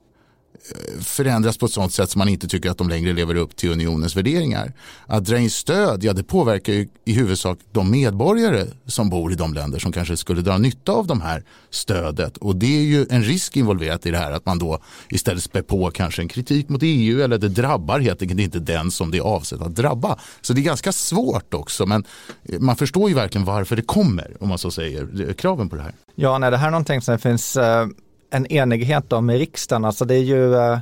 förändras 1.00 1.58
på 1.58 1.66
ett 1.66 1.72
sådant 1.72 1.92
sätt 1.92 2.10
som 2.10 2.18
man 2.18 2.28
inte 2.28 2.48
tycker 2.48 2.70
att 2.70 2.78
de 2.78 2.88
längre 2.88 3.12
lever 3.12 3.34
upp 3.34 3.56
till 3.56 3.70
unionens 3.70 4.16
värderingar. 4.16 4.72
Att 5.06 5.24
dra 5.24 5.38
in 5.38 5.50
stöd, 5.50 6.04
ja 6.04 6.12
det 6.12 6.22
påverkar 6.22 6.72
ju 6.72 6.88
i 7.04 7.12
huvudsak 7.12 7.58
de 7.72 7.90
medborgare 7.90 8.66
som 8.86 9.10
bor 9.10 9.32
i 9.32 9.34
de 9.34 9.54
länder 9.54 9.78
som 9.78 9.92
kanske 9.92 10.16
skulle 10.16 10.40
dra 10.40 10.58
nytta 10.58 10.92
av 10.92 11.06
de 11.06 11.20
här 11.20 11.44
stödet. 11.70 12.36
Och 12.36 12.56
det 12.56 12.78
är 12.78 12.82
ju 12.82 13.06
en 13.10 13.22
risk 13.22 13.56
involverat 13.56 14.06
i 14.06 14.10
det 14.10 14.18
här 14.18 14.32
att 14.32 14.46
man 14.46 14.58
då 14.58 14.78
istället 15.08 15.42
spär 15.42 15.62
på 15.62 15.90
kanske 15.90 16.22
en 16.22 16.28
kritik 16.28 16.68
mot 16.68 16.80
EU 16.82 17.22
eller 17.22 17.38
det 17.38 17.48
drabbar 17.48 18.00
helt 18.00 18.22
enkelt 18.22 18.40
inte 18.40 18.58
den 18.58 18.90
som 18.90 19.10
det 19.10 19.18
är 19.18 19.22
avsett 19.22 19.62
att 19.62 19.74
drabba. 19.74 20.18
Så 20.40 20.52
det 20.52 20.60
är 20.60 20.62
ganska 20.62 20.92
svårt 20.92 21.54
också 21.54 21.86
men 21.86 22.04
eh, 22.44 22.60
man 22.60 22.76
förstår 22.76 23.08
ju 23.08 23.14
verkligen 23.14 23.44
varför 23.44 23.76
det 23.76 23.82
kommer 23.82 24.36
om 24.40 24.48
man 24.48 24.58
så 24.58 24.70
säger 24.70 25.32
kraven 25.32 25.68
på 25.68 25.76
det 25.76 25.82
här. 25.82 25.94
Ja, 26.14 26.38
nej, 26.38 26.50
det 26.50 26.56
här 26.56 26.66
är 26.66 26.70
någonting 26.70 27.02
som 27.02 27.18
finns 27.18 27.56
uh 27.56 27.86
en 28.32 28.46
enighet 28.46 29.12
om 29.12 29.30
i 29.30 29.38
riksdagen. 29.38 29.84
Alltså 29.84 30.04
det 30.04 30.14
är 30.14 30.22
ju 30.22 30.54
eh, 30.54 30.78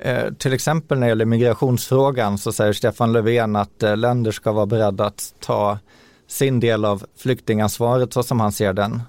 eh, 0.00 0.32
till 0.32 0.52
exempel 0.52 0.98
när 0.98 1.06
det 1.06 1.08
gäller 1.08 1.24
migrationsfrågan 1.24 2.38
så 2.38 2.52
säger 2.52 2.72
Stefan 2.72 3.12
Löfven 3.12 3.56
att 3.56 3.82
eh, 3.82 3.96
länder 3.96 4.30
ska 4.30 4.52
vara 4.52 4.66
beredda 4.66 5.04
att 5.04 5.34
ta 5.40 5.78
sin 6.26 6.60
del 6.60 6.84
av 6.84 7.04
flyktingansvaret 7.16 8.12
så 8.12 8.22
som 8.22 8.40
han 8.40 8.52
ser 8.52 8.72
den 8.72 9.02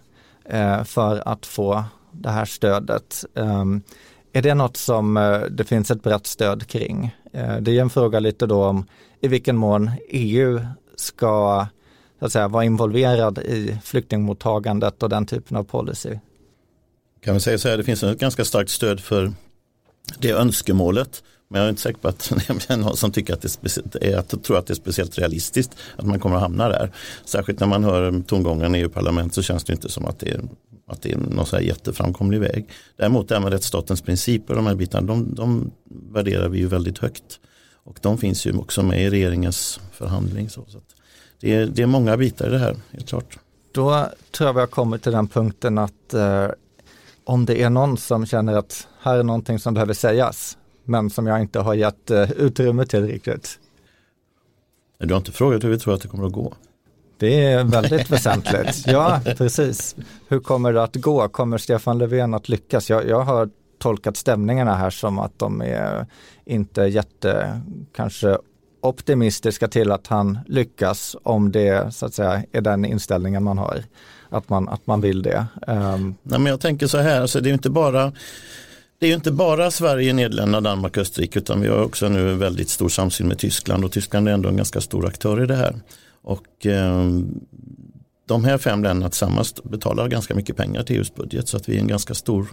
eh, 0.46 0.84
för 0.84 1.28
att 1.28 1.46
få 1.46 1.84
det 2.12 2.30
här 2.30 2.46
stödet. 2.46 3.26
Ehm, 3.36 3.82
är 4.34 4.42
det 4.42 4.54
något 4.54 4.78
som 4.78 5.18
eh, 5.18 5.40
det 5.40 5.64
finns 5.64 5.92
ett 5.92 6.04
brett 6.04 6.28
stöd 6.28 6.68
kring? 6.68 7.16
Det 7.62 7.78
är 7.78 7.82
en 7.82 7.90
fråga 7.90 8.20
lite 8.20 8.46
då 8.46 8.66
om 8.66 8.86
i 9.22 9.28
vilken 9.28 9.58
mån 9.58 9.92
EU 10.10 10.60
ska 10.96 11.66
så 12.20 12.26
att 12.26 12.32
säga, 12.32 12.48
vara 12.48 12.64
involverad 12.64 13.38
i 13.38 13.78
flyktingmottagandet 13.84 15.04
och 15.04 15.10
den 15.10 15.26
typen 15.26 15.58
av 15.58 15.64
policy 15.64 16.18
kan 17.24 17.34
vi 17.34 17.40
säga 17.40 17.58
så 17.58 17.70
här, 17.70 17.78
det 17.78 17.84
finns 17.84 18.04
ett 18.04 18.20
ganska 18.20 18.46
starkt 18.46 18.72
stöd 18.72 19.00
för 19.00 19.34
det 20.20 20.32
önskemålet. 20.32 21.24
Men 21.48 21.60
jag 21.60 21.66
är 21.66 21.70
inte 21.70 21.82
säker 21.82 22.00
på 22.00 22.08
att 22.08 22.34
det 22.48 22.70
är 22.70 22.78
någon 22.78 22.98
som 22.98 23.12
tycker 23.12 23.34
att 23.34 23.42
det 23.42 23.46
är, 23.46 23.50
speciellt, 23.50 24.34
att 24.34 24.44
tror 24.44 24.58
att 24.58 24.68
det 24.68 24.74
är 24.74 24.76
speciellt 24.76 25.18
realistiskt 25.18 25.72
att 25.96 26.06
man 26.06 26.20
kommer 26.20 26.36
att 26.36 26.42
hamna 26.42 26.70
där. 26.70 26.92
Särskilt 27.26 27.60
när 27.60 27.68
man 27.68 27.84
hör 27.84 28.24
tongången 28.28 28.76
i 28.76 28.80
EU-parlamentet 28.80 29.34
så 29.36 29.42
känns 29.42 29.64
det 29.64 29.74
inte 29.74 29.90
som 29.90 30.06
att 30.06 30.20
det 30.20 30.30
är, 30.30 30.42
att 30.88 31.02
det 31.02 31.12
är 31.12 31.18
någon 31.18 31.46
så 31.46 31.56
här 31.56 31.64
jätteframkomlig 31.64 32.40
väg. 32.40 32.70
Däremot 32.98 33.28
det 33.28 33.36
här 33.36 33.42
med 33.42 33.52
rättsstatens 33.54 34.02
principer, 34.02 34.56
de 34.56 34.68
här 34.68 34.76
bitarna, 34.76 35.08
de, 35.08 35.36
de 35.36 35.72
värderar 36.12 36.50
vi 36.50 36.60
ju 36.60 36.68
väldigt 36.68 36.98
högt. 36.98 37.40
Och 37.84 37.98
de 38.02 38.18
finns 38.18 38.46
ju 38.46 38.58
också 38.58 38.84
med 38.84 39.06
i 39.06 39.10
regeringens 39.10 39.80
förhandling. 39.92 40.50
Så, 40.50 40.66
så 40.68 40.82
det, 41.40 41.56
är, 41.56 41.66
det 41.66 41.82
är 41.82 41.86
många 41.88 42.18
bitar 42.18 42.48
i 42.48 42.50
det 42.50 42.60
här, 42.60 42.76
helt 42.92 43.10
klart. 43.10 43.38
Då 43.72 44.08
tror 44.32 44.48
jag 44.48 44.54
vi 44.54 44.60
har 44.60 44.68
kommit 44.68 45.04
till 45.04 45.12
den 45.12 45.28
punkten 45.28 45.78
att 45.78 46.14
eh, 46.14 46.48
om 47.24 47.46
det 47.46 47.62
är 47.62 47.70
någon 47.70 47.98
som 47.98 48.26
känner 48.26 48.58
att 48.58 48.88
här 49.02 49.18
är 49.18 49.24
någonting 49.24 49.60
som 49.60 49.74
behöver 49.74 49.94
sägas, 49.94 50.58
men 50.84 51.10
som 51.10 51.28
jag 51.28 51.42
inte 51.42 51.60
har 51.60 51.74
gett 51.74 52.12
eh, 52.12 52.32
utrymme 52.32 52.86
till 52.86 53.08
riktigt. 53.08 53.60
Du 54.98 55.14
har 55.14 55.18
inte 55.18 55.32
frågat 55.32 55.64
hur 55.64 55.70
vi 55.70 55.80
tror 55.80 55.94
att 55.94 56.02
det 56.02 56.08
kommer 56.08 56.26
att 56.26 56.34
gå. 56.34 56.54
Det 57.18 57.46
är 57.46 57.64
väldigt 57.64 58.10
väsentligt. 58.10 58.84
Ja, 58.88 59.22
precis. 59.38 59.96
Hur 60.28 60.40
kommer 60.40 60.74
det 60.74 60.84
att 60.84 60.96
gå? 60.96 61.28
Kommer 61.28 61.58
Stefan 61.58 61.98
Löfven 61.98 62.34
att 62.34 62.50
lyckas? 62.50 62.90
Jag, 62.90 63.08
jag 63.08 63.22
har 63.22 63.50
tolkat 63.80 64.18
stämningarna 64.18 64.76
här 64.76 64.90
som 64.90 65.20
att 65.20 65.40
de 65.40 65.62
är 65.62 66.06
inte 66.46 66.82
jätte, 66.82 67.62
kanske 67.96 68.38
optimistiska 68.82 69.68
till 69.68 69.92
att 69.92 70.08
han 70.08 70.40
lyckas 70.48 71.16
om 71.24 71.52
det 71.52 71.94
så 71.94 72.06
att 72.06 72.14
säga 72.14 72.44
är 72.52 72.62
den 72.62 72.86
inställningen 72.86 73.44
man 73.44 73.58
har. 73.58 73.84
Att 74.30 74.50
man, 74.50 74.70
att 74.70 74.88
man 74.88 75.02
vill 75.02 75.22
det. 75.22 75.46
Um. 75.68 76.16
Nej, 76.24 76.40
men 76.40 76.46
jag 76.46 76.60
tänker 76.60 76.88
så 76.88 76.98
här, 76.98 77.22
alltså 77.22 77.42
det 77.42 77.50
är 77.50 77.54
inte 77.54 77.70
bara 77.70 78.12
det 79.00 79.08
är 79.08 79.16
inte 79.16 79.32
bara 79.32 79.72
Sverige, 79.72 80.14
Nederländerna, 80.14 80.62
Danmark 80.62 80.98
och 80.98 81.02
Österrike 81.02 81.40
utan 81.40 81.62
vi 81.62 81.68
har 81.68 81.84
också 81.84 82.10
nu 82.10 82.34
väldigt 82.34 82.70
stor 82.70 82.90
samsyn 82.90 83.28
med 83.28 83.38
Tyskland 83.38 83.86
och 83.86 83.92
Tyskland 83.92 84.28
är 84.28 84.34
ändå 84.34 84.50
en 84.50 84.58
ganska 84.58 84.82
stor 84.82 85.08
aktör 85.08 85.44
i 85.44 85.46
det 85.46 85.56
här. 85.56 85.76
Och 86.22 86.66
eh, 86.66 87.10
de 88.26 88.44
här 88.44 88.58
fem 88.58 88.84
länderna 88.84 89.10
tillsammans 89.10 89.64
betalar 89.64 90.08
ganska 90.08 90.36
mycket 90.36 90.58
pengar 90.58 90.84
till 90.84 90.96
EUs 90.96 91.16
budget 91.16 91.48
så 91.48 91.58
att 91.58 91.70
vi 91.70 91.76
är 91.76 91.80
en 91.80 91.88
ganska 91.88 92.14
stor, 92.14 92.48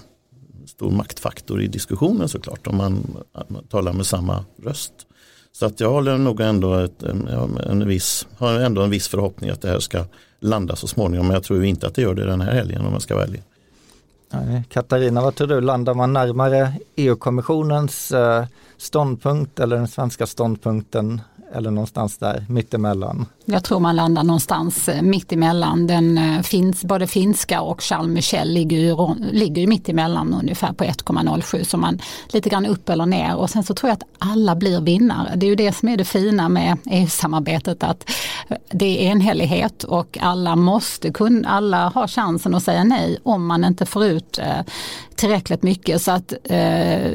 stor 0.66 0.90
maktfaktor 0.90 1.62
i 1.62 1.66
diskussionen 1.66 2.28
såklart 2.28 2.66
om 2.66 2.76
man, 2.76 3.16
man 3.48 3.64
talar 3.64 3.92
med 3.92 4.06
samma 4.06 4.44
röst. 4.62 4.92
Så 5.58 5.66
att 5.66 5.80
jag 5.80 5.90
håller 5.90 6.18
nog 6.18 6.40
ändå 6.40 6.74
ett, 6.74 7.02
en, 7.02 7.88
viss, 7.88 8.26
har 8.36 8.60
ändå 8.60 8.82
en 8.82 8.90
viss 8.90 9.08
förhoppning 9.08 9.50
att 9.50 9.62
det 9.62 9.68
här 9.68 9.78
ska 9.78 10.04
landa 10.40 10.76
så 10.76 10.86
småningom. 10.86 11.26
Men 11.26 11.34
jag 11.34 11.42
tror 11.42 11.64
inte 11.64 11.86
att 11.86 11.94
det 11.94 12.02
gör 12.02 12.14
det 12.14 12.24
den 12.26 12.40
här 12.40 12.52
helgen 12.52 12.86
om 12.86 12.92
man 12.92 13.00
ska 13.00 13.14
vara 13.14 13.24
ärlig. 13.24 13.42
Katarina, 14.68 15.22
vad 15.22 15.34
tror 15.34 15.48
du, 15.48 15.60
landar 15.60 15.94
man 15.94 16.12
närmare 16.12 16.72
EU-kommissionens 16.96 18.12
eh, 18.12 18.44
ståndpunkt 18.76 19.60
eller 19.60 19.76
den 19.76 19.88
svenska 19.88 20.26
ståndpunkten 20.26 21.20
eller 21.52 21.70
någonstans 21.70 22.18
där 22.18 22.44
mittemellan? 22.48 23.26
Jag 23.44 23.64
tror 23.64 23.80
man 23.80 23.96
landar 23.96 24.24
någonstans 24.24 24.88
eh, 24.88 25.02
mittemellan. 25.02 25.86
Den 25.86 26.18
eh, 26.18 26.42
finns, 26.42 26.84
både 26.84 27.06
finska 27.06 27.60
och 27.60 27.82
Charles 27.82 28.08
Michel 28.08 28.48
ligger 28.52 28.76
ju, 28.76 29.14
ligger 29.32 29.62
ju 29.62 29.68
mittemellan 29.68 30.34
ungefär 30.34 30.72
på 30.72 30.84
1,07 30.84 31.64
så 31.64 31.76
man 31.76 31.98
lite 32.28 32.48
grann 32.48 32.66
upp 32.66 32.88
eller 32.88 33.06
ner 33.06 33.36
och 33.36 33.50
sen 33.50 33.62
så 33.62 33.74
tror 33.74 33.88
jag 33.88 33.96
att 33.96 34.08
alla 34.18 34.56
blir 34.56 34.80
vinnare. 34.80 35.32
Det 35.36 35.46
är 35.46 35.48
ju 35.48 35.56
det 35.56 35.72
som 35.72 35.88
är 35.88 35.96
det 35.96 36.04
fina 36.04 36.48
med 36.48 36.76
EU-samarbetet 36.90 37.82
att 37.82 38.10
det 38.70 39.06
är 39.06 39.10
enhällighet 39.10 39.84
och 39.84 40.18
alla 40.20 40.56
måste 40.56 41.10
kunna, 41.10 41.48
alla 41.48 41.88
har 41.88 42.08
chansen 42.08 42.54
att 42.54 42.62
säga 42.62 42.84
nej 42.84 43.18
om 43.22 43.46
man 43.46 43.64
inte 43.64 43.86
får 43.86 44.04
ut 44.04 44.38
eh, 44.38 44.60
tillräckligt 45.14 45.62
mycket 45.62 46.02
så 46.02 46.10
att 46.10 46.32
eh, 46.44 47.10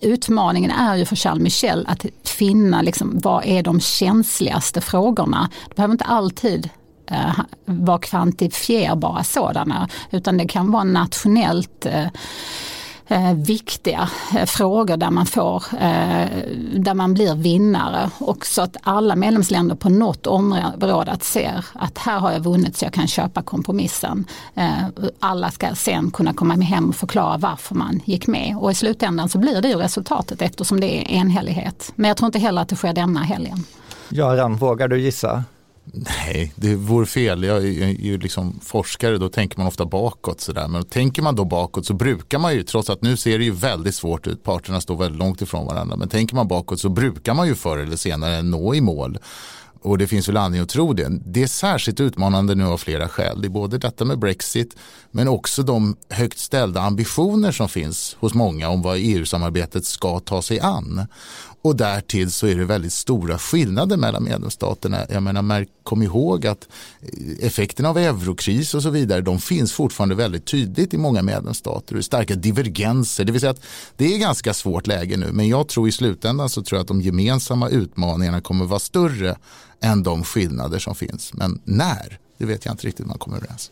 utmaningen 0.00 0.70
är 0.70 0.96
ju 0.96 1.04
för 1.04 1.16
Charles 1.16 1.42
Michel 1.42 1.86
att 1.88 2.06
finna 2.24 2.82
liksom, 2.82 3.18
vad 3.22 3.44
är 3.46 3.62
de 3.62 3.80
känsligaste 3.80 4.80
frågorna. 4.80 5.50
Det 5.68 5.74
behöver 5.74 5.92
inte 5.92 6.04
alltid 6.04 6.68
eh, 7.10 7.40
vara 7.64 7.98
kvantifierbara 7.98 9.24
sådana 9.24 9.88
utan 10.10 10.36
det 10.36 10.48
kan 10.48 10.70
vara 10.70 10.84
nationellt 10.84 11.86
eh, 11.86 12.06
eh, 13.10 13.34
viktiga 13.34 14.08
eh, 14.36 14.46
frågor 14.46 14.96
där 14.96 15.10
man 15.10 15.26
får, 15.26 15.64
eh, 15.74 16.26
där 16.74 16.94
man 16.94 17.14
blir 17.14 17.34
vinnare. 17.34 18.10
Och 18.18 18.46
så 18.46 18.62
att 18.62 18.76
alla 18.82 19.16
medlemsländer 19.16 19.74
på 19.74 19.88
något 19.88 20.26
område 20.26 21.12
att 21.12 21.22
ser 21.22 21.64
att 21.72 21.98
här 21.98 22.18
har 22.18 22.32
jag 22.32 22.40
vunnit 22.40 22.76
så 22.76 22.84
jag 22.84 22.92
kan 22.92 23.06
köpa 23.06 23.42
kompromissen. 23.42 24.24
Eh, 24.54 24.72
alla 25.18 25.50
ska 25.50 25.74
sen 25.74 26.10
kunna 26.10 26.34
komma 26.34 26.54
hem 26.54 26.88
och 26.88 26.96
förklara 26.96 27.36
varför 27.36 27.74
man 27.74 28.00
gick 28.04 28.26
med. 28.26 28.56
Och 28.58 28.70
i 28.70 28.74
slutändan 28.74 29.28
så 29.28 29.38
blir 29.38 29.62
det 29.62 29.68
ju 29.68 29.76
resultatet 29.76 30.42
eftersom 30.42 30.80
det 30.80 30.98
är 30.98 31.10
enhällighet. 31.10 31.92
Men 31.94 32.08
jag 32.08 32.16
tror 32.16 32.26
inte 32.26 32.38
heller 32.38 32.62
att 32.62 32.68
det 32.68 32.76
sker 32.76 32.92
denna 32.92 33.20
helgen. 33.20 33.64
Göran, 34.08 34.56
vågar 34.56 34.88
du 34.88 35.00
gissa? 35.00 35.44
Nej, 35.92 36.52
det 36.56 36.74
vore 36.74 37.06
fel. 37.06 37.42
Jag 37.42 37.56
är 37.56 37.88
ju 37.88 38.18
liksom 38.18 38.60
forskare, 38.62 39.18
då 39.18 39.28
tänker 39.28 39.58
man 39.58 39.66
ofta 39.66 39.86
bakåt. 39.86 40.40
Sådär. 40.40 40.68
Men 40.68 40.84
tänker 40.84 41.22
man 41.22 41.36
då 41.36 41.44
bakåt 41.44 41.86
så 41.86 41.94
brukar 41.94 42.38
man 42.38 42.54
ju, 42.54 42.62
trots 42.62 42.90
att 42.90 43.02
nu 43.02 43.16
ser 43.16 43.38
det 43.38 43.44
ju 43.44 43.50
väldigt 43.50 43.94
svårt 43.94 44.26
ut, 44.26 44.42
parterna 44.44 44.80
står 44.80 44.96
väldigt 44.96 45.18
långt 45.18 45.42
ifrån 45.42 45.66
varandra, 45.66 45.96
men 45.96 46.08
tänker 46.08 46.34
man 46.34 46.48
bakåt 46.48 46.80
så 46.80 46.88
brukar 46.88 47.34
man 47.34 47.46
ju 47.46 47.54
förr 47.54 47.78
eller 47.78 47.96
senare 47.96 48.42
nå 48.42 48.74
i 48.74 48.80
mål. 48.80 49.18
Och 49.82 49.98
det 49.98 50.06
finns 50.06 50.28
väl 50.28 50.36
anledning 50.36 50.62
att 50.62 50.68
tro 50.68 50.92
det. 50.92 51.08
Det 51.24 51.42
är 51.42 51.46
särskilt 51.46 52.00
utmanande 52.00 52.54
nu 52.54 52.64
av 52.64 52.78
flera 52.78 53.08
skäl. 53.08 53.40
Det 53.40 53.48
är 53.48 53.50
både 53.50 53.78
detta 53.78 54.04
med 54.04 54.18
Brexit 54.18 54.76
men 55.10 55.28
också 55.28 55.62
de 55.62 55.96
högt 56.08 56.38
ställda 56.38 56.80
ambitioner 56.80 57.52
som 57.52 57.68
finns 57.68 58.16
hos 58.20 58.34
många 58.34 58.68
om 58.68 58.82
vad 58.82 58.96
EU-samarbetet 59.00 59.86
ska 59.86 60.20
ta 60.20 60.42
sig 60.42 60.60
an. 60.60 61.06
Och 61.62 61.76
därtill 61.76 62.30
så 62.30 62.46
är 62.46 62.54
det 62.54 62.64
väldigt 62.64 62.92
stora 62.92 63.38
skillnader 63.38 63.96
mellan 63.96 64.24
medlemsstaterna. 64.24 65.06
Jag 65.10 65.22
menar, 65.22 65.66
kom 65.82 66.02
ihåg 66.02 66.46
att 66.46 66.68
eh, 67.00 67.46
effekterna 67.46 67.88
av 67.88 67.98
eurokris 67.98 68.74
och 68.74 68.82
så 68.82 68.90
vidare, 68.90 69.20
de 69.20 69.40
finns 69.40 69.72
fortfarande 69.72 70.14
väldigt 70.14 70.46
tydligt 70.46 70.94
i 70.94 70.98
många 70.98 71.22
medlemsstater. 71.22 71.94
Det 71.94 72.00
är 72.00 72.02
starka 72.02 72.34
divergenser, 72.34 73.24
det 73.24 73.32
vill 73.32 73.40
säga 73.40 73.50
att 73.50 73.64
det 73.96 74.14
är 74.14 74.18
ganska 74.18 74.54
svårt 74.54 74.86
läge 74.86 75.16
nu. 75.16 75.32
Men 75.32 75.48
jag 75.48 75.68
tror 75.68 75.88
i 75.88 75.92
slutändan 75.92 76.48
så 76.48 76.62
tror 76.62 76.76
jag 76.76 76.82
att 76.82 76.88
de 76.88 77.00
gemensamma 77.00 77.68
utmaningarna 77.68 78.40
kommer 78.40 78.64
vara 78.64 78.80
större 78.80 79.36
än 79.82 80.02
de 80.02 80.24
skillnader 80.24 80.78
som 80.78 80.94
finns. 80.94 81.34
Men 81.34 81.60
när, 81.64 82.18
det 82.38 82.44
vet 82.44 82.64
jag 82.64 82.72
inte 82.74 82.86
riktigt 82.86 83.06
man 83.06 83.18
kommer 83.18 83.36
överens. 83.36 83.70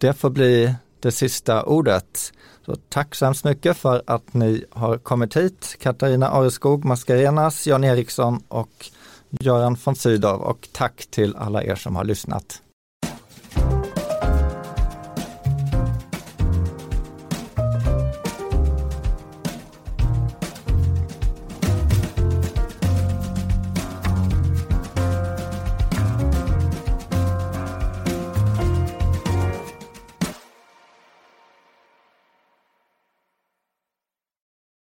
Det 0.00 0.12
får 0.12 0.30
bli 0.30 0.74
det 1.00 1.12
sista 1.12 1.62
ordet. 1.62 2.32
Så 2.66 2.76
tack 2.88 3.14
så 3.14 3.24
hemskt 3.24 3.44
mycket 3.44 3.76
för 3.76 4.02
att 4.06 4.34
ni 4.34 4.64
har 4.70 4.98
kommit 4.98 5.36
hit. 5.36 5.76
Katarina 5.80 6.28
Areskog 6.28 6.84
Mascarenas, 6.84 7.66
Jan 7.66 7.84
Eriksson 7.84 8.42
och 8.48 8.86
Göran 9.30 9.76
von 9.84 9.96
Sydow 9.96 10.40
och 10.40 10.68
tack 10.72 11.06
till 11.10 11.36
alla 11.36 11.64
er 11.64 11.74
som 11.74 11.96
har 11.96 12.04
lyssnat. 12.04 12.62